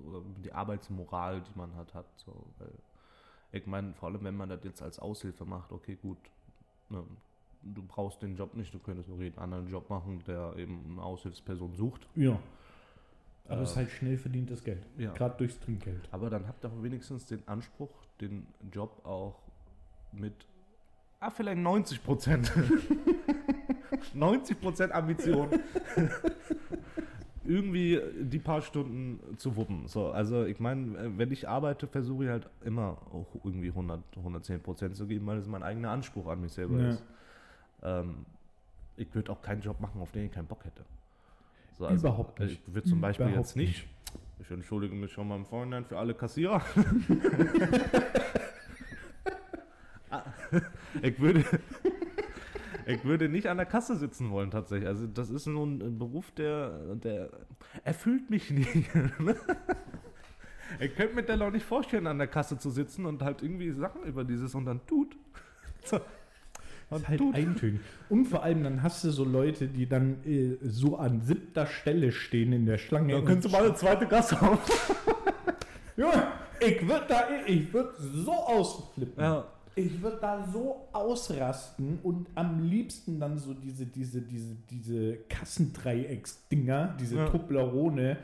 [0.09, 2.05] so die Arbeitsmoral, die man hat, hat.
[2.15, 2.71] So, weil
[3.51, 6.17] ich meine, vor allem wenn man das jetzt als Aushilfe macht, okay, gut,
[6.89, 7.03] ne,
[7.61, 11.03] du brauchst den Job nicht, du könntest nur jeden anderen Job machen, der eben eine
[11.03, 12.07] Aushilfsperson sucht.
[12.15, 12.39] Ja.
[13.47, 14.85] Aber Äh, es ist halt schnell verdientes Geld.
[14.97, 15.13] Ja.
[15.13, 16.07] Gerade durchs Trinkgeld.
[16.11, 19.39] Aber dann habt ihr wenigstens den Anspruch, den Job auch
[20.13, 20.33] mit,
[21.19, 22.51] ah, vielleicht 90 Prozent,
[24.13, 25.47] 90 Prozent Ambition,
[27.43, 29.87] irgendwie die paar Stunden zu wuppen.
[29.87, 34.61] So, also ich meine, wenn ich arbeite, versuche ich halt immer auch irgendwie 100, 110
[34.61, 36.89] Prozent zu geben, weil es mein eigener Anspruch an mich selber Ja.
[36.89, 37.03] ist.
[37.83, 38.25] Ähm,
[38.97, 40.83] ich würde auch keinen Job machen, auf den ich keinen Bock hätte.
[41.77, 42.61] So, Überhaupt nicht.
[42.67, 43.87] Ich würde zum Beispiel Überhaupt jetzt nicht,
[44.39, 46.61] ich entschuldige mich schon mal im Vorhinein für alle Kassierer.
[51.01, 51.43] Ich würde,
[52.85, 54.87] ich würde nicht an der Kasse sitzen wollen tatsächlich.
[54.87, 57.29] Also das ist so ein Beruf, der, der
[57.83, 58.69] erfüllt mich nicht.
[60.79, 63.71] ich könnte mir dann auch nicht vorstellen, an der Kasse zu sitzen und halt irgendwie
[63.71, 65.15] Sachen über dieses und dann tut.
[66.89, 67.35] Und halt tut.
[67.35, 67.79] eintönig.
[68.09, 72.11] Und vor allem dann hast du so Leute, die dann äh, so an siebter Stelle
[72.11, 73.13] stehen in der Schlange.
[73.13, 74.59] Dann könntest du mal eine zweite Gasse auf.
[75.95, 76.27] Junge,
[76.59, 79.23] ich würde da, ich würde so ausflippen.
[79.23, 79.45] Ja.
[79.75, 86.95] Ich würde da so ausrasten und am liebsten dann so diese, diese, diese, diese Kassendreiecksdinger,
[86.99, 87.25] diese Ja.
[87.29, 88.17] Toblerone.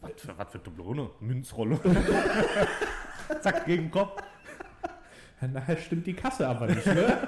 [0.00, 1.10] Was für, was für Toblerone?
[1.20, 1.78] Münzrolle.
[3.42, 4.20] Zack, gegen den Kopf.
[5.52, 7.18] Nachher stimmt die Kasse aber nicht, ne?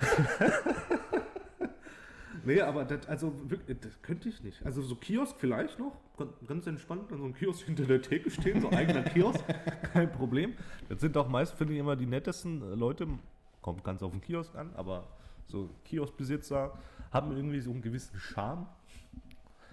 [2.46, 4.64] Nee, aber das, also wirklich, das könnte ich nicht.
[4.64, 5.92] Also so Kiosk vielleicht noch,
[6.46, 9.42] ganz- entspannt, an so einem Kiosk hinter der Theke stehen, so eigener Kiosk,
[9.92, 10.54] kein Problem.
[10.88, 13.06] Das sind auch meist, finde ich, immer die nettesten äh, Leute,
[13.62, 15.08] kommt ganz auf den Kiosk an, aber
[15.46, 16.78] so Kioskbesitzer
[17.12, 18.66] haben irgendwie so einen gewissen Charme.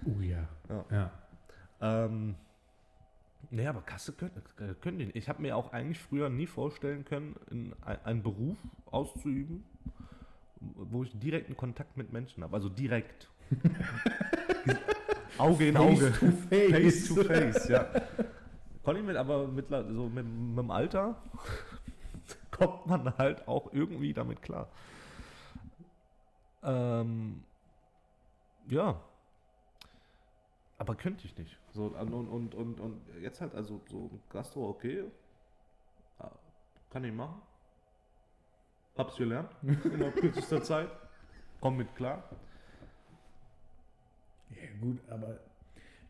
[0.06, 0.48] Oh ja.
[0.70, 0.86] Ja.
[0.92, 1.12] ja.
[2.06, 2.36] Ähm,
[3.50, 5.16] nee, aber Kasse können, äh, können die nicht.
[5.18, 9.64] Ich habe mir auch eigentlich früher nie vorstellen können, in ein- einen Beruf auszuüben,
[10.62, 12.56] wo ich direkten Kontakt mit Menschen habe.
[12.56, 13.30] Also direkt.
[15.38, 16.12] Auge in Auge.
[16.12, 16.71] Face to face.
[16.71, 17.88] Face to face, ja.
[18.84, 21.21] Ich mit, aber mit, so mit, mit dem Alter
[22.52, 24.69] kommt man halt auch irgendwie damit klar.
[26.63, 27.43] Ähm,
[28.67, 29.00] ja.
[30.78, 31.58] Aber könnte ich nicht.
[31.74, 35.04] So, und, und, und, und jetzt halt, also so Gastro, okay.
[36.19, 36.32] Ah,
[36.89, 37.41] Kann ich machen.
[39.02, 40.90] Hab's gelernt in kürzester Zeit.
[41.60, 42.24] Komm mit klar.
[44.52, 45.40] Ja gut, aber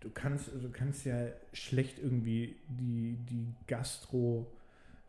[0.02, 4.48] du kannst, du kannst ja schlecht irgendwie die, die Gastro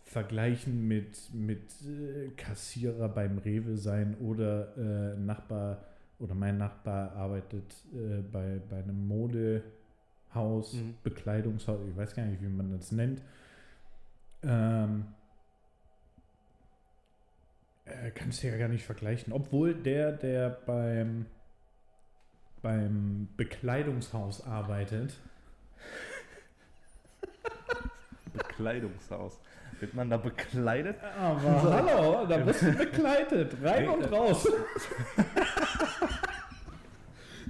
[0.04, 5.84] vergleichen mit, mit äh, Kassierer beim Rewe sein oder äh, Nachbar
[6.18, 9.62] oder mein Nachbar arbeitet äh, bei, bei einem Modehaus,
[10.74, 10.94] Mhm.
[11.02, 13.22] Bekleidungshaus, ich weiß gar nicht, wie man das nennt.
[14.42, 15.06] Ähm,
[17.84, 19.32] äh, kannst du ja gar nicht vergleichen.
[19.32, 21.26] Obwohl der, der beim
[22.62, 25.18] beim Bekleidungshaus arbeitet.
[28.32, 29.38] Bekleidungshaus.
[29.80, 30.96] Wird man da bekleidet?
[31.18, 33.56] Aber hallo, da bist du bekleidet.
[33.60, 34.48] Rein und raus.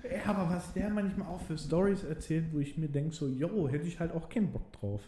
[0.03, 3.69] ja, aber was der manchmal auch für Stories erzählt, wo ich mir denke, so, yo,
[3.69, 5.03] hätte ich halt auch keinen Bock drauf.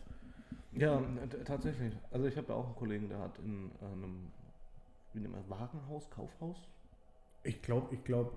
[0.73, 1.01] Ja,
[1.47, 1.95] tatsächlich.
[2.11, 4.27] Also ich habe ja auch einen Kollegen, der hat in äh, einem
[5.15, 6.57] wie nennt man, Warenhaus, Kaufhaus,
[7.45, 8.33] Ich glaube, ich glaube,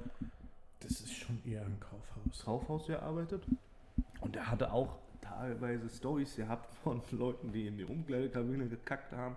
[0.80, 2.44] das ist schon eher ein Kaufhaus.
[2.44, 3.44] Kaufhaus gearbeitet.
[4.22, 9.36] Und der hatte auch teilweise Stories gehabt von Leuten, die in die Umkleidekabine gekackt haben.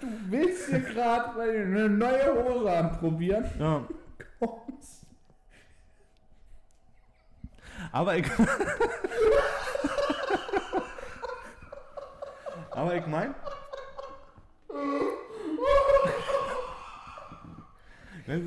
[0.00, 3.44] Du willst hier gerade eine neue Hose anprobieren.
[3.58, 3.86] Ja.
[4.38, 5.09] Kommst.
[7.92, 8.26] Aber ich.
[12.70, 13.34] Aber ich mein.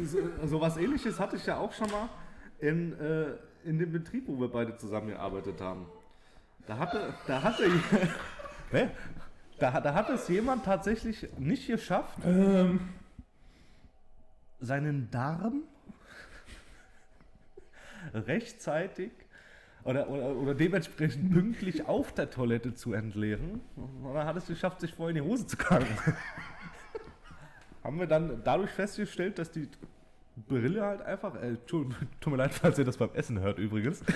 [0.05, 2.07] so, so was ähnliches hatte ich ja auch schon mal
[2.59, 5.87] in, äh, in dem Betrieb, wo wir beide zusammengearbeitet haben.
[6.65, 7.69] Da hatte, da hatte,
[9.59, 12.79] da, da hat es jemand tatsächlich nicht geschafft, Ähm,
[14.61, 15.63] seinen Darm
[18.13, 19.11] rechtzeitig
[19.83, 23.61] oder, oder, oder dementsprechend pünktlich auf der Toilette zu entleeren.
[23.75, 25.87] Und dann hat es geschafft, sich vorher in die Hose zu kacken.
[27.83, 29.67] Haben wir dann dadurch festgestellt, dass die
[30.47, 31.35] Brille halt einfach.
[31.35, 34.01] Äh, tut, tut mir leid, falls ihr das beim Essen hört übrigens.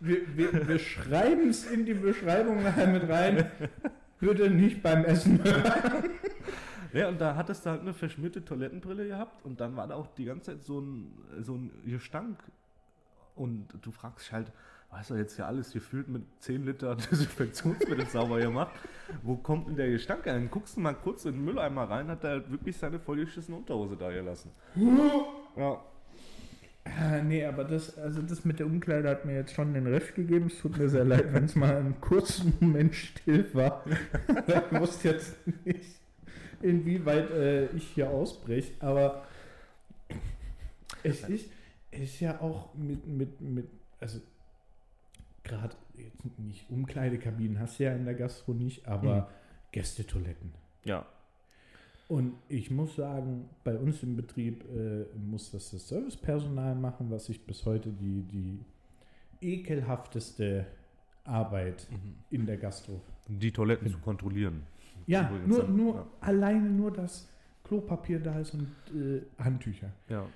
[0.00, 3.50] wir wir, wir schreiben es in die Beschreibung nachher mit rein.
[4.20, 6.10] Würde nicht beim Essen hören.
[6.92, 10.06] Ja, und da hattest du halt eine verschmierte Toilettenbrille gehabt und dann war da auch
[10.14, 12.38] die ganze Zeit so ein, so ein Gestank.
[13.36, 14.50] Und du fragst dich halt,
[14.90, 18.74] weißt du, jetzt hier alles gefüllt mit 10 Liter Desinfektionsmittel sauber gemacht.
[19.22, 20.50] Wo kommt denn der Gestank ein?
[20.50, 23.96] Guckst du mal kurz in den Mülleimer rein, hat er halt wirklich seine vollgeschissene Unterhose
[23.96, 24.50] da gelassen.
[25.56, 25.80] Ja.
[26.84, 30.14] Ah, nee, aber das, also das mit der Umkleide hat mir jetzt schon den Rest
[30.14, 30.46] gegeben.
[30.46, 33.84] Es tut mir sehr leid, wenn es mal einen kurzen Moment still war.
[34.46, 36.00] ich wusste jetzt nicht,
[36.62, 39.26] inwieweit äh, ich hier ausbreche, aber
[41.02, 41.50] es ist,
[41.98, 43.66] ist ja auch mit, mit, mit
[44.00, 44.20] also
[45.44, 49.24] gerade jetzt nicht Umkleidekabinen hast du ja in der Gastro nicht, aber Mhm.
[49.72, 50.52] Gästetoiletten.
[50.84, 51.04] Ja.
[52.08, 57.28] Und ich muss sagen, bei uns im Betrieb äh, muss das das Servicepersonal machen, was
[57.28, 58.60] ich bis heute die, die
[59.40, 60.66] ekelhafteste
[61.24, 61.86] Arbeit
[62.30, 63.00] in der Gastro.
[63.28, 64.62] Die Toiletten zu kontrollieren.
[65.06, 66.06] Ja, nur, nur Ja.
[66.20, 67.28] alleine nur, dass
[67.64, 69.90] Klopapier da ist und äh, Handtücher.
[70.08, 70.26] Ja.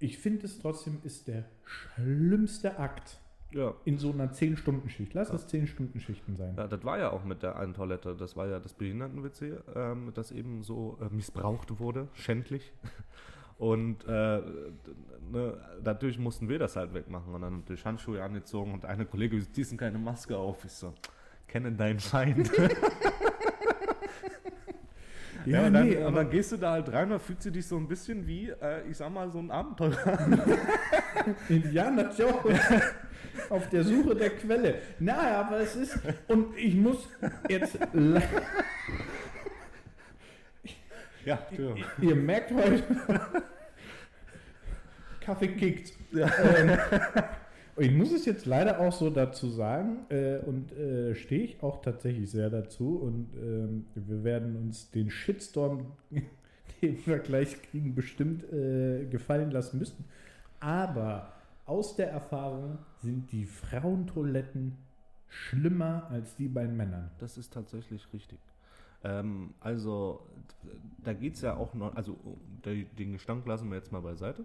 [0.00, 3.74] Ich finde es trotzdem ist der schlimmste Akt Ja.
[3.84, 5.14] in so einer 10-Stunden-Schicht.
[5.14, 5.34] Lass Ja.
[5.34, 6.54] es 10-Stunden-Schichten sein.
[6.56, 8.14] Ja, das war ja auch mit der einen Toilette.
[8.14, 12.72] Das war ja das Behinderten-WC, ähm, das eben so äh, missbraucht wurde, schändlich.
[13.58, 14.40] Und äh,
[15.32, 19.44] ne, natürlich mussten wir das halt wegmachen und dann natürlich Handschuhe angezogen und eine Kollegin,
[19.56, 20.64] die sind keine Maske auf.
[20.64, 20.94] Ich so,
[21.48, 22.52] kenne deinen Feind.
[25.48, 27.76] Ja, und, dann, und dann gehst du da halt rein, da fühlst du dich so
[27.78, 30.18] ein bisschen wie, äh, ich sag mal, so ein Abenteurer.
[31.48, 32.60] Indiana Jones
[33.48, 34.74] auf der Suche der Quelle.
[34.98, 35.98] Na, aber es ist.
[36.28, 37.08] Und ich muss
[37.48, 37.78] jetzt.
[41.24, 41.84] Ja, Entschuldigung.
[42.00, 42.82] Ihr merkt heute.
[45.20, 45.92] Kaffee kickt.
[46.14, 46.78] Ähm, und
[47.80, 51.82] ich muss es jetzt leider auch so dazu sagen äh, und äh, stehe ich auch
[51.82, 55.86] tatsächlich sehr dazu und ähm, wir werden uns den Shitstorm,
[56.82, 60.04] den wir gleich kriegen, bestimmt äh, gefallen lassen müssen.
[60.60, 61.32] Aber
[61.66, 64.76] aus der Erfahrung sind die Frauentoiletten
[65.28, 67.10] schlimmer als die bei Männern.
[67.18, 68.38] Das ist tatsächlich richtig.
[69.04, 70.26] Ähm, also,
[71.04, 72.16] da geht es ja auch noch, also
[72.64, 74.44] den Gestank lassen wir jetzt mal beiseite.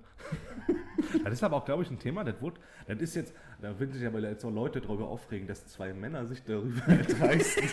[1.24, 3.92] das ist aber auch, glaube ich, ein Thema, das wird, das ist jetzt, da würden
[3.92, 7.68] sich aber jetzt auch Leute darüber aufregen, dass zwei Männer sich darüber erdreisten.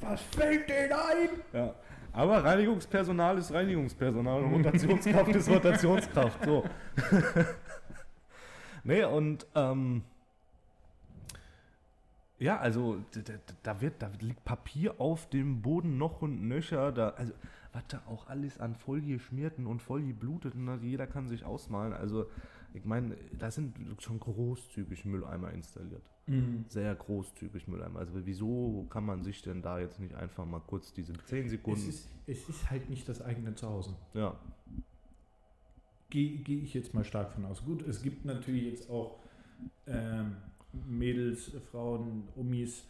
[0.00, 1.28] Was fällt denen ein?
[1.52, 1.74] ja.
[2.12, 6.44] Aber Reinigungspersonal ist Reinigungspersonal und Rotationskraft ist Rotationskraft.
[6.44, 6.64] So.
[8.84, 10.02] nee, und ähm,
[12.38, 16.92] ja, also d- d- da wird, da liegt Papier auf dem Boden noch und nöcher.
[16.92, 17.32] Da, also
[17.72, 21.92] was da auch alles an vollgeschmierten und vollgebluteten, ne, jeder kann sich ausmalen.
[21.92, 22.26] Also
[22.74, 26.02] ich meine, da sind schon großzügig Mülleimer installiert.
[26.68, 28.00] Sehr großzügig Mülleimer.
[28.00, 31.50] Also wieso kann man sich denn da jetzt nicht einfach mal kurz diese 10 Es
[31.52, 31.88] Sekunden...
[31.88, 33.96] ist, es ist halt nicht das eigene Zuhause.
[34.12, 34.34] ja,
[36.10, 37.64] Gehe geh ich jetzt mal stark von aus.
[37.64, 39.18] Gut, es gibt natürlich jetzt auch
[39.86, 40.36] ähm,
[40.72, 42.84] Mädels, Frauen, Omis,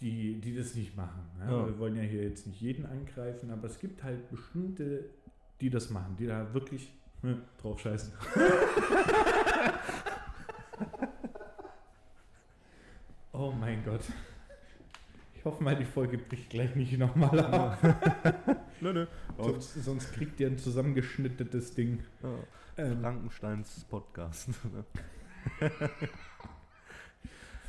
[0.00, 1.30] die, die das nicht machen.
[1.40, 1.50] Ja?
[1.50, 1.66] Ja.
[1.66, 5.04] Wir wollen ja hier jetzt nicht jeden angreifen, aber es gibt halt bestimmte,
[5.60, 6.92] die das machen, die da wirklich
[7.22, 8.12] hm, drauf scheißen.
[13.32, 14.02] oh mein Gott.
[15.34, 17.78] Ich hoffe mal, die Folge bricht gleich nicht nochmal ab.
[18.80, 19.06] nö, nö.
[19.38, 22.02] Sonst, sonst kriegt ihr ein zusammengeschnittetes Ding.
[22.22, 22.30] Ja.
[22.76, 24.48] Ähm, Frankensteins Podcast.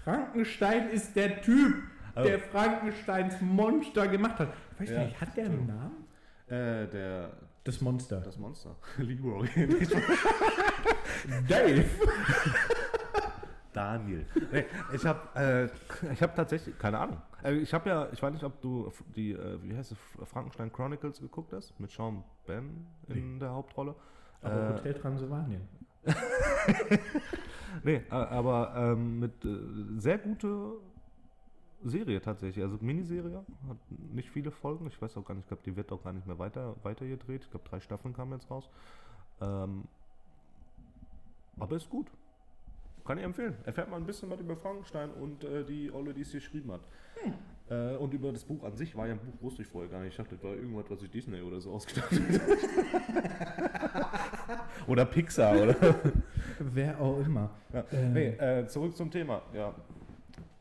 [0.06, 1.84] Frankenstein ist der Typ,
[2.14, 4.49] Also- der Frankensteins Monster gemacht hat.
[4.76, 5.03] Ich weiß Ja.
[5.03, 6.06] nicht, hat der einen Namen?
[6.47, 7.32] äh, der,
[7.64, 8.22] Das Monster.
[8.22, 8.76] das Monster.
[8.97, 9.47] Leroy.
[11.47, 11.86] Dave.
[13.74, 14.26] Daniel.
[14.53, 15.70] Nee, ich habe
[16.03, 17.18] äh, ich hab tatsächlich, keine Ahnung.
[17.43, 19.97] Äh, ich habe ja, ich weiß nicht, ob du die, äh, wie heißt es,
[20.30, 23.95] Frankenstein Chronicles geguckt hast, mit Sean Ben in der Hauptrolle.
[24.41, 25.68] Aber Äh, Hotel Transylvanien.
[27.86, 29.60] Nee, aber ähm, mit äh,
[29.97, 30.74] sehr gute
[31.84, 33.78] Serie tatsächlich, also Miniserie, hat
[34.12, 34.88] nicht viele Folgen.
[34.88, 37.06] Ich weiß auch gar nicht, ich glaube, die wird auch gar nicht mehr weiter, weiter
[37.06, 37.43] gedreht.
[37.43, 38.72] Ich glaube, drei Staffeln kamen jetzt raus.
[39.39, 39.84] Ähm,
[41.60, 42.08] aber ist gut.
[43.06, 43.53] Kann ich empfehlen.
[43.66, 46.82] Erfährt man ein bisschen was über Frankenstein und äh, die Olle, die es geschrieben hat.
[47.22, 47.34] Hm.
[47.70, 49.99] Äh, und über das Buch an sich war ja ein Buch, wusste ich vorher gar
[49.99, 50.14] nicht.
[50.14, 52.20] Ich dachte, das war irgendwas, was sich Disney oder so ausgedacht hat.
[54.87, 55.75] oder Pixar, oder?
[56.59, 57.49] Wer auch immer.
[57.73, 57.81] Ja.
[57.91, 58.09] Äh.
[58.09, 59.41] Nee, äh, zurück zum Thema.
[59.53, 59.73] Ja.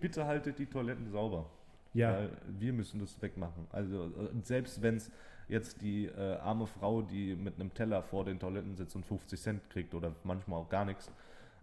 [0.01, 1.47] Bitte haltet die Toiletten sauber.
[1.93, 2.13] Ja.
[2.13, 3.67] Weil wir müssen das wegmachen.
[3.71, 5.11] Also äh, selbst wenn es
[5.49, 9.41] jetzt die äh, arme Frau, die mit einem Teller vor den Toiletten sitzt und 50
[9.41, 11.11] Cent kriegt oder manchmal auch gar nichts,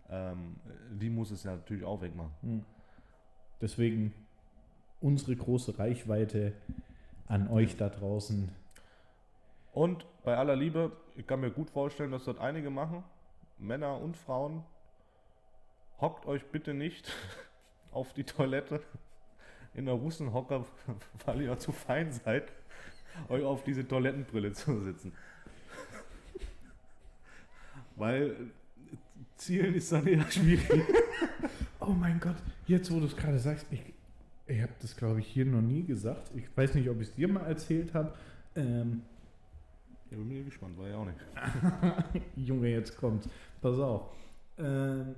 [0.09, 0.55] ähm,
[0.91, 2.31] die muss es ja natürlich auch wegmachen.
[2.41, 2.65] Hm.
[3.59, 4.13] Deswegen
[4.99, 6.53] unsere große Reichweite
[7.27, 8.49] an euch da draußen.
[9.73, 13.03] Und bei aller Liebe, ich kann mir gut vorstellen, dass dort einige machen,
[13.57, 14.63] Männer und Frauen,
[15.99, 17.11] hockt euch bitte nicht
[17.91, 18.81] auf die Toilette
[19.73, 20.65] in der Russenhocker,
[21.25, 22.51] weil ihr zu fein seid,
[23.29, 25.13] euch auf diese Toilettenbrille zu sitzen.
[27.95, 28.35] Weil
[29.35, 30.83] Zielen ist dann eher schwierig.
[31.79, 32.37] oh mein Gott,
[32.67, 33.81] jetzt wo du es gerade sagst, ich,
[34.47, 36.31] ich habe das, glaube ich, hier noch nie gesagt.
[36.35, 38.13] Ich weiß nicht, ob ich es dir mal erzählt habe.
[38.55, 39.03] Ähm,
[40.11, 41.17] ja, bin mir gespannt, war ja auch nicht.
[42.35, 43.29] Junge, jetzt kommt's.
[43.61, 44.09] Pass auf.
[44.57, 45.15] Ähm,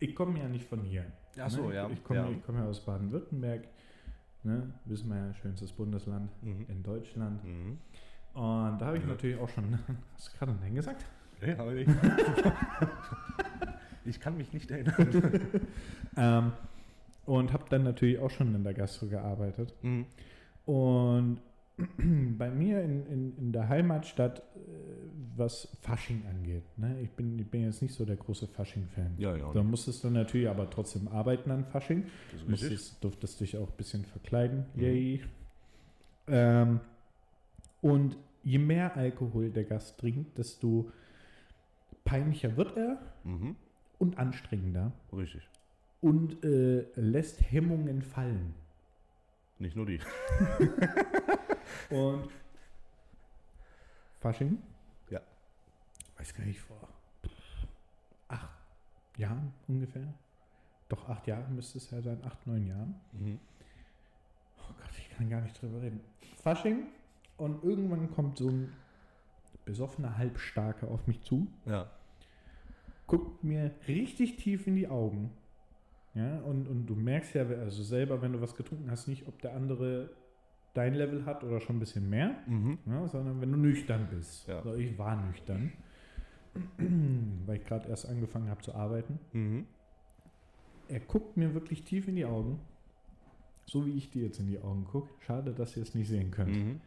[0.00, 1.06] ich komme ja nicht von hier.
[1.38, 1.76] Ach so, ne?
[1.76, 1.88] ja.
[1.88, 2.28] Ich komme ja.
[2.44, 3.68] komm ja aus Baden-Württemberg.
[4.42, 4.72] Ne?
[4.86, 6.66] Wissen wir ja, schönstes Bundesland mhm.
[6.68, 7.44] in Deutschland.
[7.44, 7.78] Mhm.
[8.34, 9.10] Und da habe ich ja.
[9.10, 9.78] natürlich auch schon.
[10.14, 11.04] Hast du gerade Nein gesagt?
[11.40, 11.88] Nee, habe ich.
[14.04, 15.40] ich kann mich nicht erinnern.
[16.16, 16.52] ähm,
[17.26, 19.72] und habe dann natürlich auch schon in der Gastro gearbeitet.
[19.82, 20.06] Mhm.
[20.66, 21.40] Und
[22.38, 24.42] bei mir in, in, in der Heimatstadt, äh,
[25.36, 27.00] was Fasching angeht, ne?
[27.00, 29.14] ich, bin, ich bin jetzt nicht so der große Fasching-Fan.
[29.18, 29.50] Ja, ja.
[29.52, 32.04] Da musstest du natürlich aber trotzdem arbeiten an Fasching.
[32.32, 34.66] Das musstest, durftest dich auch ein bisschen verkleiden.
[34.74, 34.82] Mhm.
[34.82, 35.20] Yay.
[36.28, 36.80] Ähm,
[37.80, 40.90] und je mehr Alkohol der Gast trinkt, desto
[42.04, 43.56] peinlicher wird er mhm.
[43.98, 44.92] und anstrengender.
[45.12, 45.48] Richtig
[46.02, 48.54] und äh, lässt Hemmungen fallen.
[49.58, 50.00] Nicht nur die.
[51.90, 52.28] und
[54.20, 54.62] Fasching?
[55.10, 55.20] Ja.
[56.16, 56.88] Weiß gar nicht, vor
[58.28, 58.58] acht
[59.16, 60.14] Jahren ungefähr.
[60.88, 62.94] Doch acht Jahre müsste es ja sein, acht, neun Jahren.
[63.12, 63.38] Mhm.
[64.58, 66.00] Oh Gott, ich kann gar nicht drüber reden.
[66.42, 66.86] Fasching
[67.36, 68.72] und irgendwann kommt so ein
[69.64, 71.46] besoffener Halbstarke auf mich zu.
[71.66, 71.90] Ja.
[73.06, 75.30] Guckt mir richtig tief in die Augen
[76.14, 79.40] ja, und, und du merkst ja also selber, wenn du was getrunken hast, nicht, ob
[79.40, 80.10] der andere
[80.74, 82.78] dein Level hat oder schon ein bisschen mehr, mhm.
[82.86, 84.48] ja, sondern wenn du nüchtern bist.
[84.48, 84.58] Ja.
[84.58, 85.72] Also ich war nüchtern,
[87.46, 89.18] weil ich gerade erst angefangen habe zu arbeiten.
[89.32, 89.66] Mhm.
[90.88, 92.60] Er guckt mir wirklich tief in die Augen,
[93.66, 95.08] so wie ich dir jetzt in die Augen gucke.
[95.20, 96.56] Schade, dass ihr es nicht sehen könnt.
[96.56, 96.80] Mhm.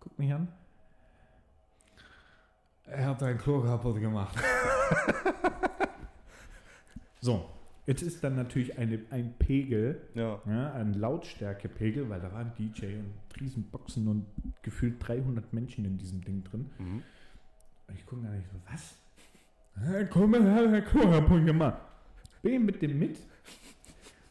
[0.00, 0.48] Guck mich an.
[2.86, 4.36] Er hat dein Klo kaputt gemacht.
[7.20, 7.48] so,
[7.90, 10.40] Jetzt ist dann natürlich eine, ein Pegel, ja.
[10.46, 14.26] Ja, ein Lautstärkepegel, weil da war ein DJ und Riesenboxen und
[14.62, 16.70] gefühlt 300 Menschen in diesem Ding drin.
[16.78, 17.02] Mhm.
[17.88, 20.08] Und ich gucke gar nicht so, was?
[20.10, 21.80] Komm mal, komm mal, mal.
[22.42, 23.18] Bin mit dem mit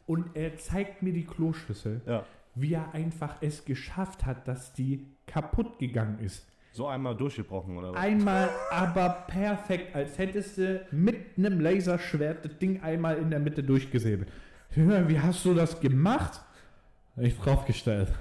[0.06, 2.26] und er zeigt mir die Kloschüssel, ja.
[2.56, 6.48] wie er einfach es geschafft hat, dass die kaputt gegangen ist.
[6.72, 7.98] So einmal durchgebrochen, oder was?
[7.98, 13.64] Einmal, aber perfekt, als hättest du mit einem Laserschwert das Ding einmal in der Mitte
[13.64, 14.30] durchgesäbelt.
[14.76, 16.42] Wie hast du das gemacht?
[17.18, 18.14] Ich draufgestellt.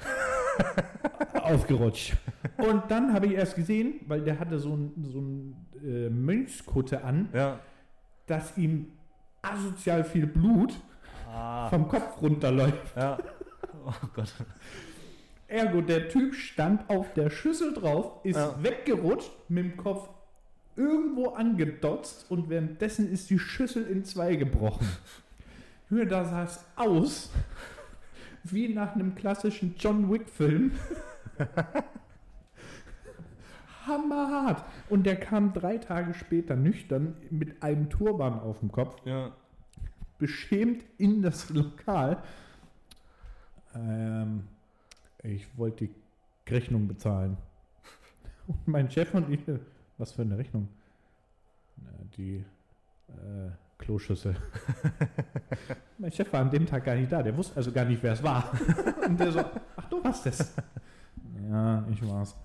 [1.42, 2.16] Ausgerutscht.
[2.57, 7.05] Und dann habe ich erst gesehen, weil der hatte so ein, so ein äh, Mönchskutte
[7.05, 7.61] an, ja.
[8.26, 8.86] dass ihm
[9.42, 10.74] asozial viel Blut
[11.30, 11.68] ah.
[11.68, 12.96] vom Kopf runterläuft.
[12.96, 13.18] Ja.
[13.86, 14.32] Oh Gott.
[15.49, 18.62] Ergo, der Typ stand auf der Schüssel drauf, ist ja.
[18.62, 20.11] weggerutscht, mit dem Kopf
[20.76, 24.86] irgendwo angedotzt und währenddessen ist die Schüssel in zwei gebrochen.
[25.88, 27.30] Hör, da sah es aus
[28.44, 30.72] wie nach einem klassischen John Wick-Film.
[33.86, 34.64] Hammerhart.
[34.90, 38.96] Und der kam drei Tage später nüchtern mit einem Turban auf dem Kopf.
[39.05, 39.32] Ja.
[40.18, 42.22] Beschämt in das Lokal.
[43.74, 44.44] Ähm,
[45.23, 45.95] ich wollte die
[46.53, 47.37] Rechnung bezahlen.
[48.47, 49.41] Und mein Chef und ich,
[49.99, 50.69] was für eine Rechnung?
[52.16, 52.45] Die
[53.09, 54.37] äh, Kloschüssel.
[55.99, 58.12] mein Chef war an dem Tag gar nicht da, der wusste also gar nicht, wer
[58.12, 58.53] es war.
[59.07, 59.45] Und der so,
[59.77, 60.55] ach du warst es.
[61.49, 62.37] Ja, ich war's.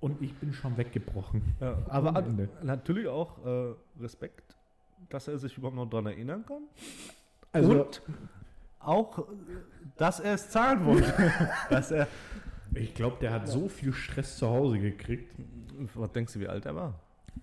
[0.00, 1.42] Und ich bin schon weggebrochen.
[1.60, 2.22] Ja, aber
[2.62, 4.56] natürlich auch äh, Respekt,
[5.08, 6.62] dass er sich überhaupt noch daran erinnern kann.
[7.52, 8.02] Also, Und
[8.86, 9.26] auch,
[9.96, 11.12] dass er es zahlen wollte.
[11.70, 12.06] dass er,
[12.74, 15.34] Ich glaube, der hat so viel Stress zu Hause gekriegt.
[15.94, 17.00] was denkst du, wie alt er war?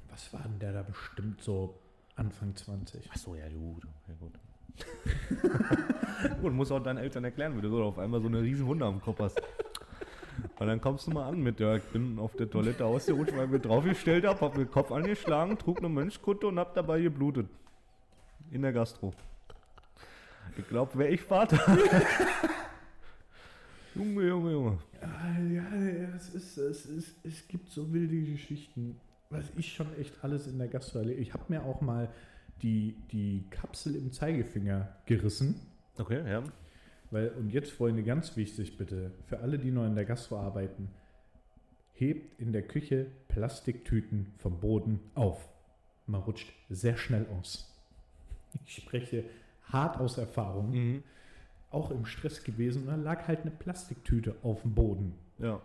[0.09, 1.79] Was war denn der da bestimmt so
[2.15, 3.11] Anfang 20?
[3.11, 3.83] Achso, ja gut.
[4.07, 4.33] Ja, gut.
[6.41, 8.85] gut, muss auch deinen Eltern erklären, wie du so auf einmal so eine riesen Wunde
[8.85, 9.41] am Kopf hast.
[10.59, 13.45] Und dann kommst du mal an mit, ja, ich bin auf der Toilette ausgerutscht, weil
[13.45, 17.01] ich mir draufgestellt habe, hab mir den Kopf angeschlagen, trug eine Mönchkutte und hab dabei
[17.01, 17.47] geblutet.
[18.51, 19.13] In der Gastro.
[20.58, 21.58] Ich glaube, wäre ich Vater.
[23.95, 24.78] Junge, Junge, Junge.
[25.01, 25.64] Ah, Ja,
[26.16, 28.99] es, ist, es, ist, es gibt so wilde Geschichten,
[29.30, 31.22] was ich schon echt alles in der Gastro erlebe.
[31.22, 32.10] Ich habe mir auch mal
[32.62, 35.56] die, die Kapsel im Zeigefinger gerissen.
[35.97, 36.43] Okay, ja.
[37.12, 40.89] Weil, und jetzt, Freunde, ganz wichtig bitte, für alle, die noch in der Gastro arbeiten,
[41.93, 45.47] hebt in der Küche Plastiktüten vom Boden auf.
[46.08, 47.70] Man rutscht sehr schnell aus.
[48.66, 49.26] Ich spreche
[49.74, 50.71] hart aus Erfahrung.
[50.71, 51.03] Mhm.
[51.71, 52.84] Auch im Stress gewesen.
[52.84, 55.15] Und da lag halt eine Plastiktüte auf dem Boden.
[55.39, 55.59] Ja.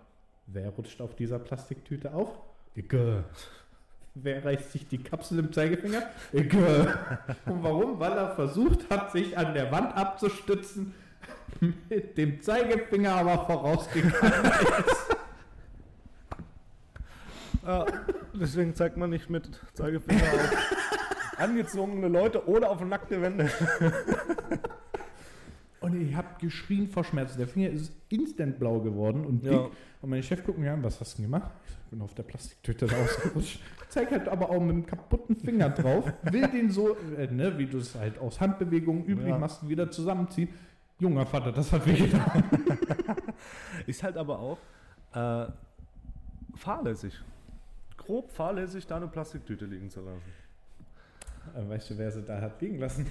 [0.47, 2.31] Wer rutscht auf dieser Plastiktüte auf?
[2.75, 3.25] Icke.
[4.15, 6.03] Wer reißt sich die Kapsel im Zeigefinger?
[6.33, 6.99] Icke.
[7.47, 8.01] Und warum?
[8.01, 10.95] Weil er versucht hat, sich an der Wand abzustützen,
[11.89, 14.45] mit dem Zeigefinger aber vorausgegangen
[14.87, 15.17] ist.
[17.65, 17.85] Ja,
[18.33, 20.78] deswegen zeigt man nicht mit Zeigefinger auf
[21.39, 23.51] angezogene Leute oder auf nackte Wände.
[25.81, 27.39] Und ich habe geschrien vor Schmerzen.
[27.39, 29.53] Der Finger ist instant blau geworden und dick.
[29.53, 29.69] Ja.
[30.03, 31.51] Und mein Chef guckt mir an, was hast du denn gemacht?
[31.85, 33.61] Ich bin auf der Plastiktüte rausgerutscht.
[33.89, 36.13] Zeig halt aber auch mit einem kaputten Finger drauf.
[36.25, 39.39] Will den so, äh, ne, wie du es halt aus Handbewegungen üblich Ja.
[39.39, 40.49] machst, wieder zusammenziehen.
[40.99, 42.43] Junger Vater, das hat wehgetan.
[43.87, 44.59] Ist halt aber auch
[45.15, 45.47] äh,
[46.57, 47.15] fahrlässig.
[47.97, 50.23] Grob fahrlässig, da eine Plastiktüte liegen zu lassen.
[51.57, 53.07] Äh, Weißt du, wer sie da hat liegen lassen?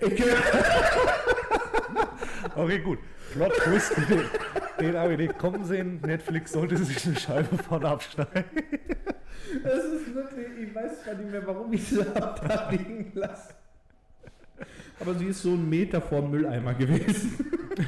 [0.00, 0.24] ich,
[2.54, 2.98] Okay, gut.
[3.32, 3.92] Plot Twist.
[4.08, 4.22] Den,
[4.80, 6.00] den habe ich nicht kommen sehen.
[6.02, 8.44] Netflix sollte sich eine Scheibe von abschneiden.
[9.62, 13.54] das ist wirklich, ich weiß zwar nicht mehr, warum ich sie hab da liegen lassen.
[15.00, 17.38] Aber sie ist so ein Meter vor dem Mülleimer gewesen.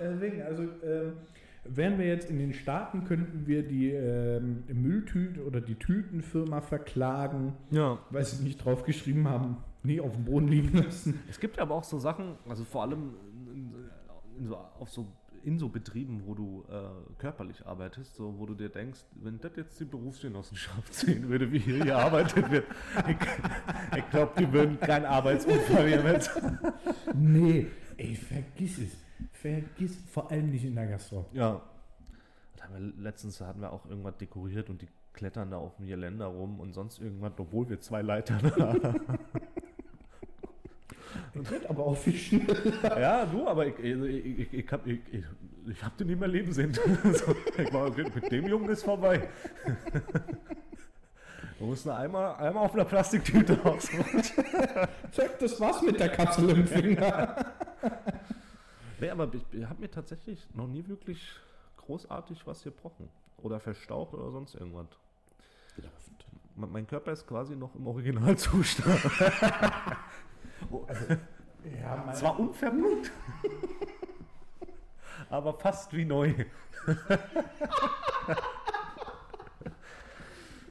[0.00, 1.12] Deswegen, also ähm,
[1.68, 7.52] wären wir jetzt in den Staaten, könnten wir die ähm, Mülltüte oder die Tütenfirma verklagen,
[7.70, 7.98] Ja.
[8.10, 11.18] weil sie nicht draufgeschrieben haben, nie auf dem Boden liegen lassen.
[11.28, 13.14] Es gibt aber auch so Sachen, also vor allem
[14.38, 15.06] in, so, auf so,
[15.44, 16.74] in so Betrieben, wo du äh,
[17.18, 21.58] körperlich arbeitest, so, wo du dir denkst, wenn das jetzt die Berufsgenossenschaft sehen würde, wie
[21.60, 22.64] hier gearbeitet wird,
[23.08, 26.30] ich, ich glaube, die würden keinen Arbeitsunfall mit.
[27.14, 29.05] Nee, ey, vergiss es.
[29.32, 31.26] Vergiss, vor allem nicht in der Gastro.
[31.32, 31.62] Ja.
[32.56, 35.86] Da haben wir, letztens hatten wir auch irgendwas dekoriert und die klettern da auf dem
[35.86, 39.00] Geländer rum und sonst irgendwas, obwohl wir zwei Leitern haben.
[41.34, 43.00] Wird aber auch viel schneller.
[43.00, 46.52] ja, du, aber ich, ich, ich, ich, hab, ich, ich, hab den nicht mehr leben
[46.52, 46.72] sehen.
[47.58, 49.28] ich war, mit dem Jungen ist vorbei.
[51.58, 54.44] Wir mussten einmal, einmal auf einer Plastiktüte ausrutschen.
[55.10, 57.46] Zack, das war's mit der Kapsel im Finger.
[59.06, 61.30] Nee, aber ich, ich habe mir tatsächlich noch nie wirklich
[61.76, 63.08] großartig was gebrochen.
[63.38, 64.86] Oder verstaucht oder sonst irgendwas.
[66.56, 68.98] Me- Mein Körper ist quasi noch im Originalzustand.
[71.80, 73.12] Ja, mein, Zwar unverblutet,
[75.30, 76.32] aber fast wie neu.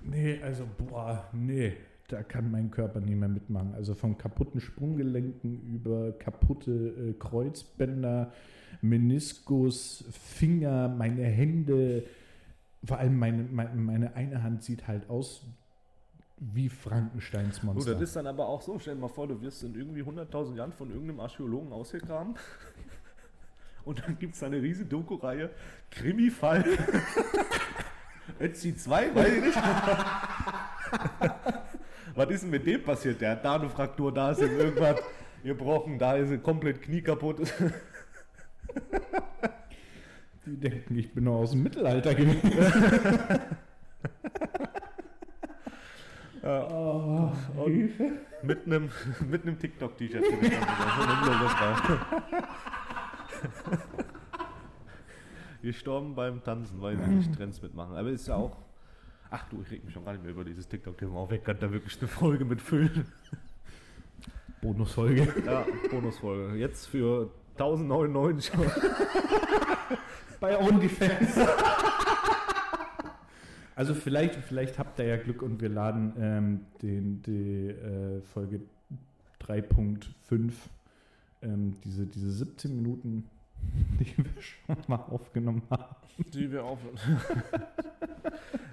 [0.01, 1.77] nee, also, boah, nee.
[2.07, 3.73] Da kann mein Körper nicht mehr mitmachen.
[3.73, 8.31] Also von kaputten Sprunggelenken über kaputte äh, Kreuzbänder,
[8.81, 12.03] Meniskus, Finger, meine Hände.
[12.83, 15.45] Vor allem meine, meine, meine eine Hand sieht halt aus
[16.37, 17.93] wie Frankensteins Du, Monster.
[17.93, 20.55] das ist dann aber auch so, stell dir mal vor, du wirst in irgendwie 100.000
[20.55, 22.35] Jahren von irgendeinem Archäologen ausgegraben.
[23.85, 25.49] Und dann gibt es eine riesige Doku-Reihe,
[25.91, 26.65] Krimi-Fall.
[28.39, 29.57] Ötzi 2, weiß ich nicht.
[32.15, 33.19] Was ist denn mit dem passiert?
[33.21, 35.01] Der hat da eine Fraktur, da ist ihm irgendwas
[35.43, 37.41] gebrochen, da ist er komplett Knie kaputt.
[40.45, 42.51] Die denken, ich bin noch aus dem Mittelalter gewesen.
[46.43, 47.31] Oh,
[47.65, 48.11] Hilfe.
[48.43, 48.91] mit einem
[49.27, 50.23] mit einem TikTok-T-Shirt.
[55.63, 57.95] Gestorben beim Tanzen, weil sie nicht Trends mitmachen.
[57.95, 58.64] Aber ist ja auch.
[59.31, 61.31] Ach du, ich reg mich schon gar nicht mehr über dieses TikTok-Thema auf.
[61.31, 63.05] Ich kann da wirklich eine Folge mit füllen.
[64.61, 65.27] Bonusfolge.
[65.45, 66.55] Ja, Bonusfolge.
[66.57, 68.69] Jetzt für 1099 Euro.
[70.39, 71.37] Bei OnlyFans.
[73.75, 78.61] Also vielleicht, vielleicht habt ihr ja Glück und wir laden ähm, den, die äh, Folge
[79.41, 80.53] 3.5,
[81.41, 83.29] ähm, diese, diese 17 Minuten,
[83.99, 85.95] die wir schon mal aufgenommen haben.
[86.33, 86.79] Die wir auf.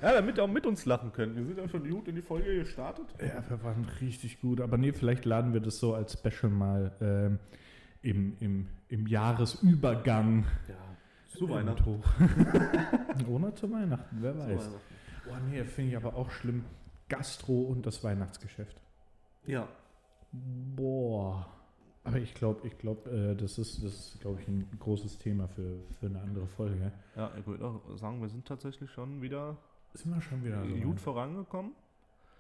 [0.02, 1.36] ja, damit ihr auch mit uns lachen könnt.
[1.36, 3.06] Wir sind ja schon gut in die Folge gestartet.
[3.20, 4.60] Ja, wir waren richtig gut.
[4.60, 7.38] Aber nee, vielleicht laden wir das so als Special mal ähm,
[8.02, 10.74] im, im, im Jahresübergang Ja,
[11.38, 11.84] zu Weihnachten.
[11.86, 12.04] hoch.
[13.28, 14.70] Oder zu Weihnachten, wer weiß.
[15.30, 16.64] Oh nee, finde ich aber auch schlimm.
[17.08, 18.80] Gastro und das Weihnachtsgeschäft.
[19.46, 19.68] Ja.
[20.32, 21.46] Boah.
[22.04, 25.46] Aber ich glaube, ich glaube, äh, das ist, das ist, glaube ich, ein großes Thema
[25.46, 26.90] für, für eine andere Folge.
[27.14, 29.56] Ja, ich würde auch sagen, wir sind tatsächlich schon wieder
[29.94, 31.72] Sind wir schon wieder so gut vorangekommen.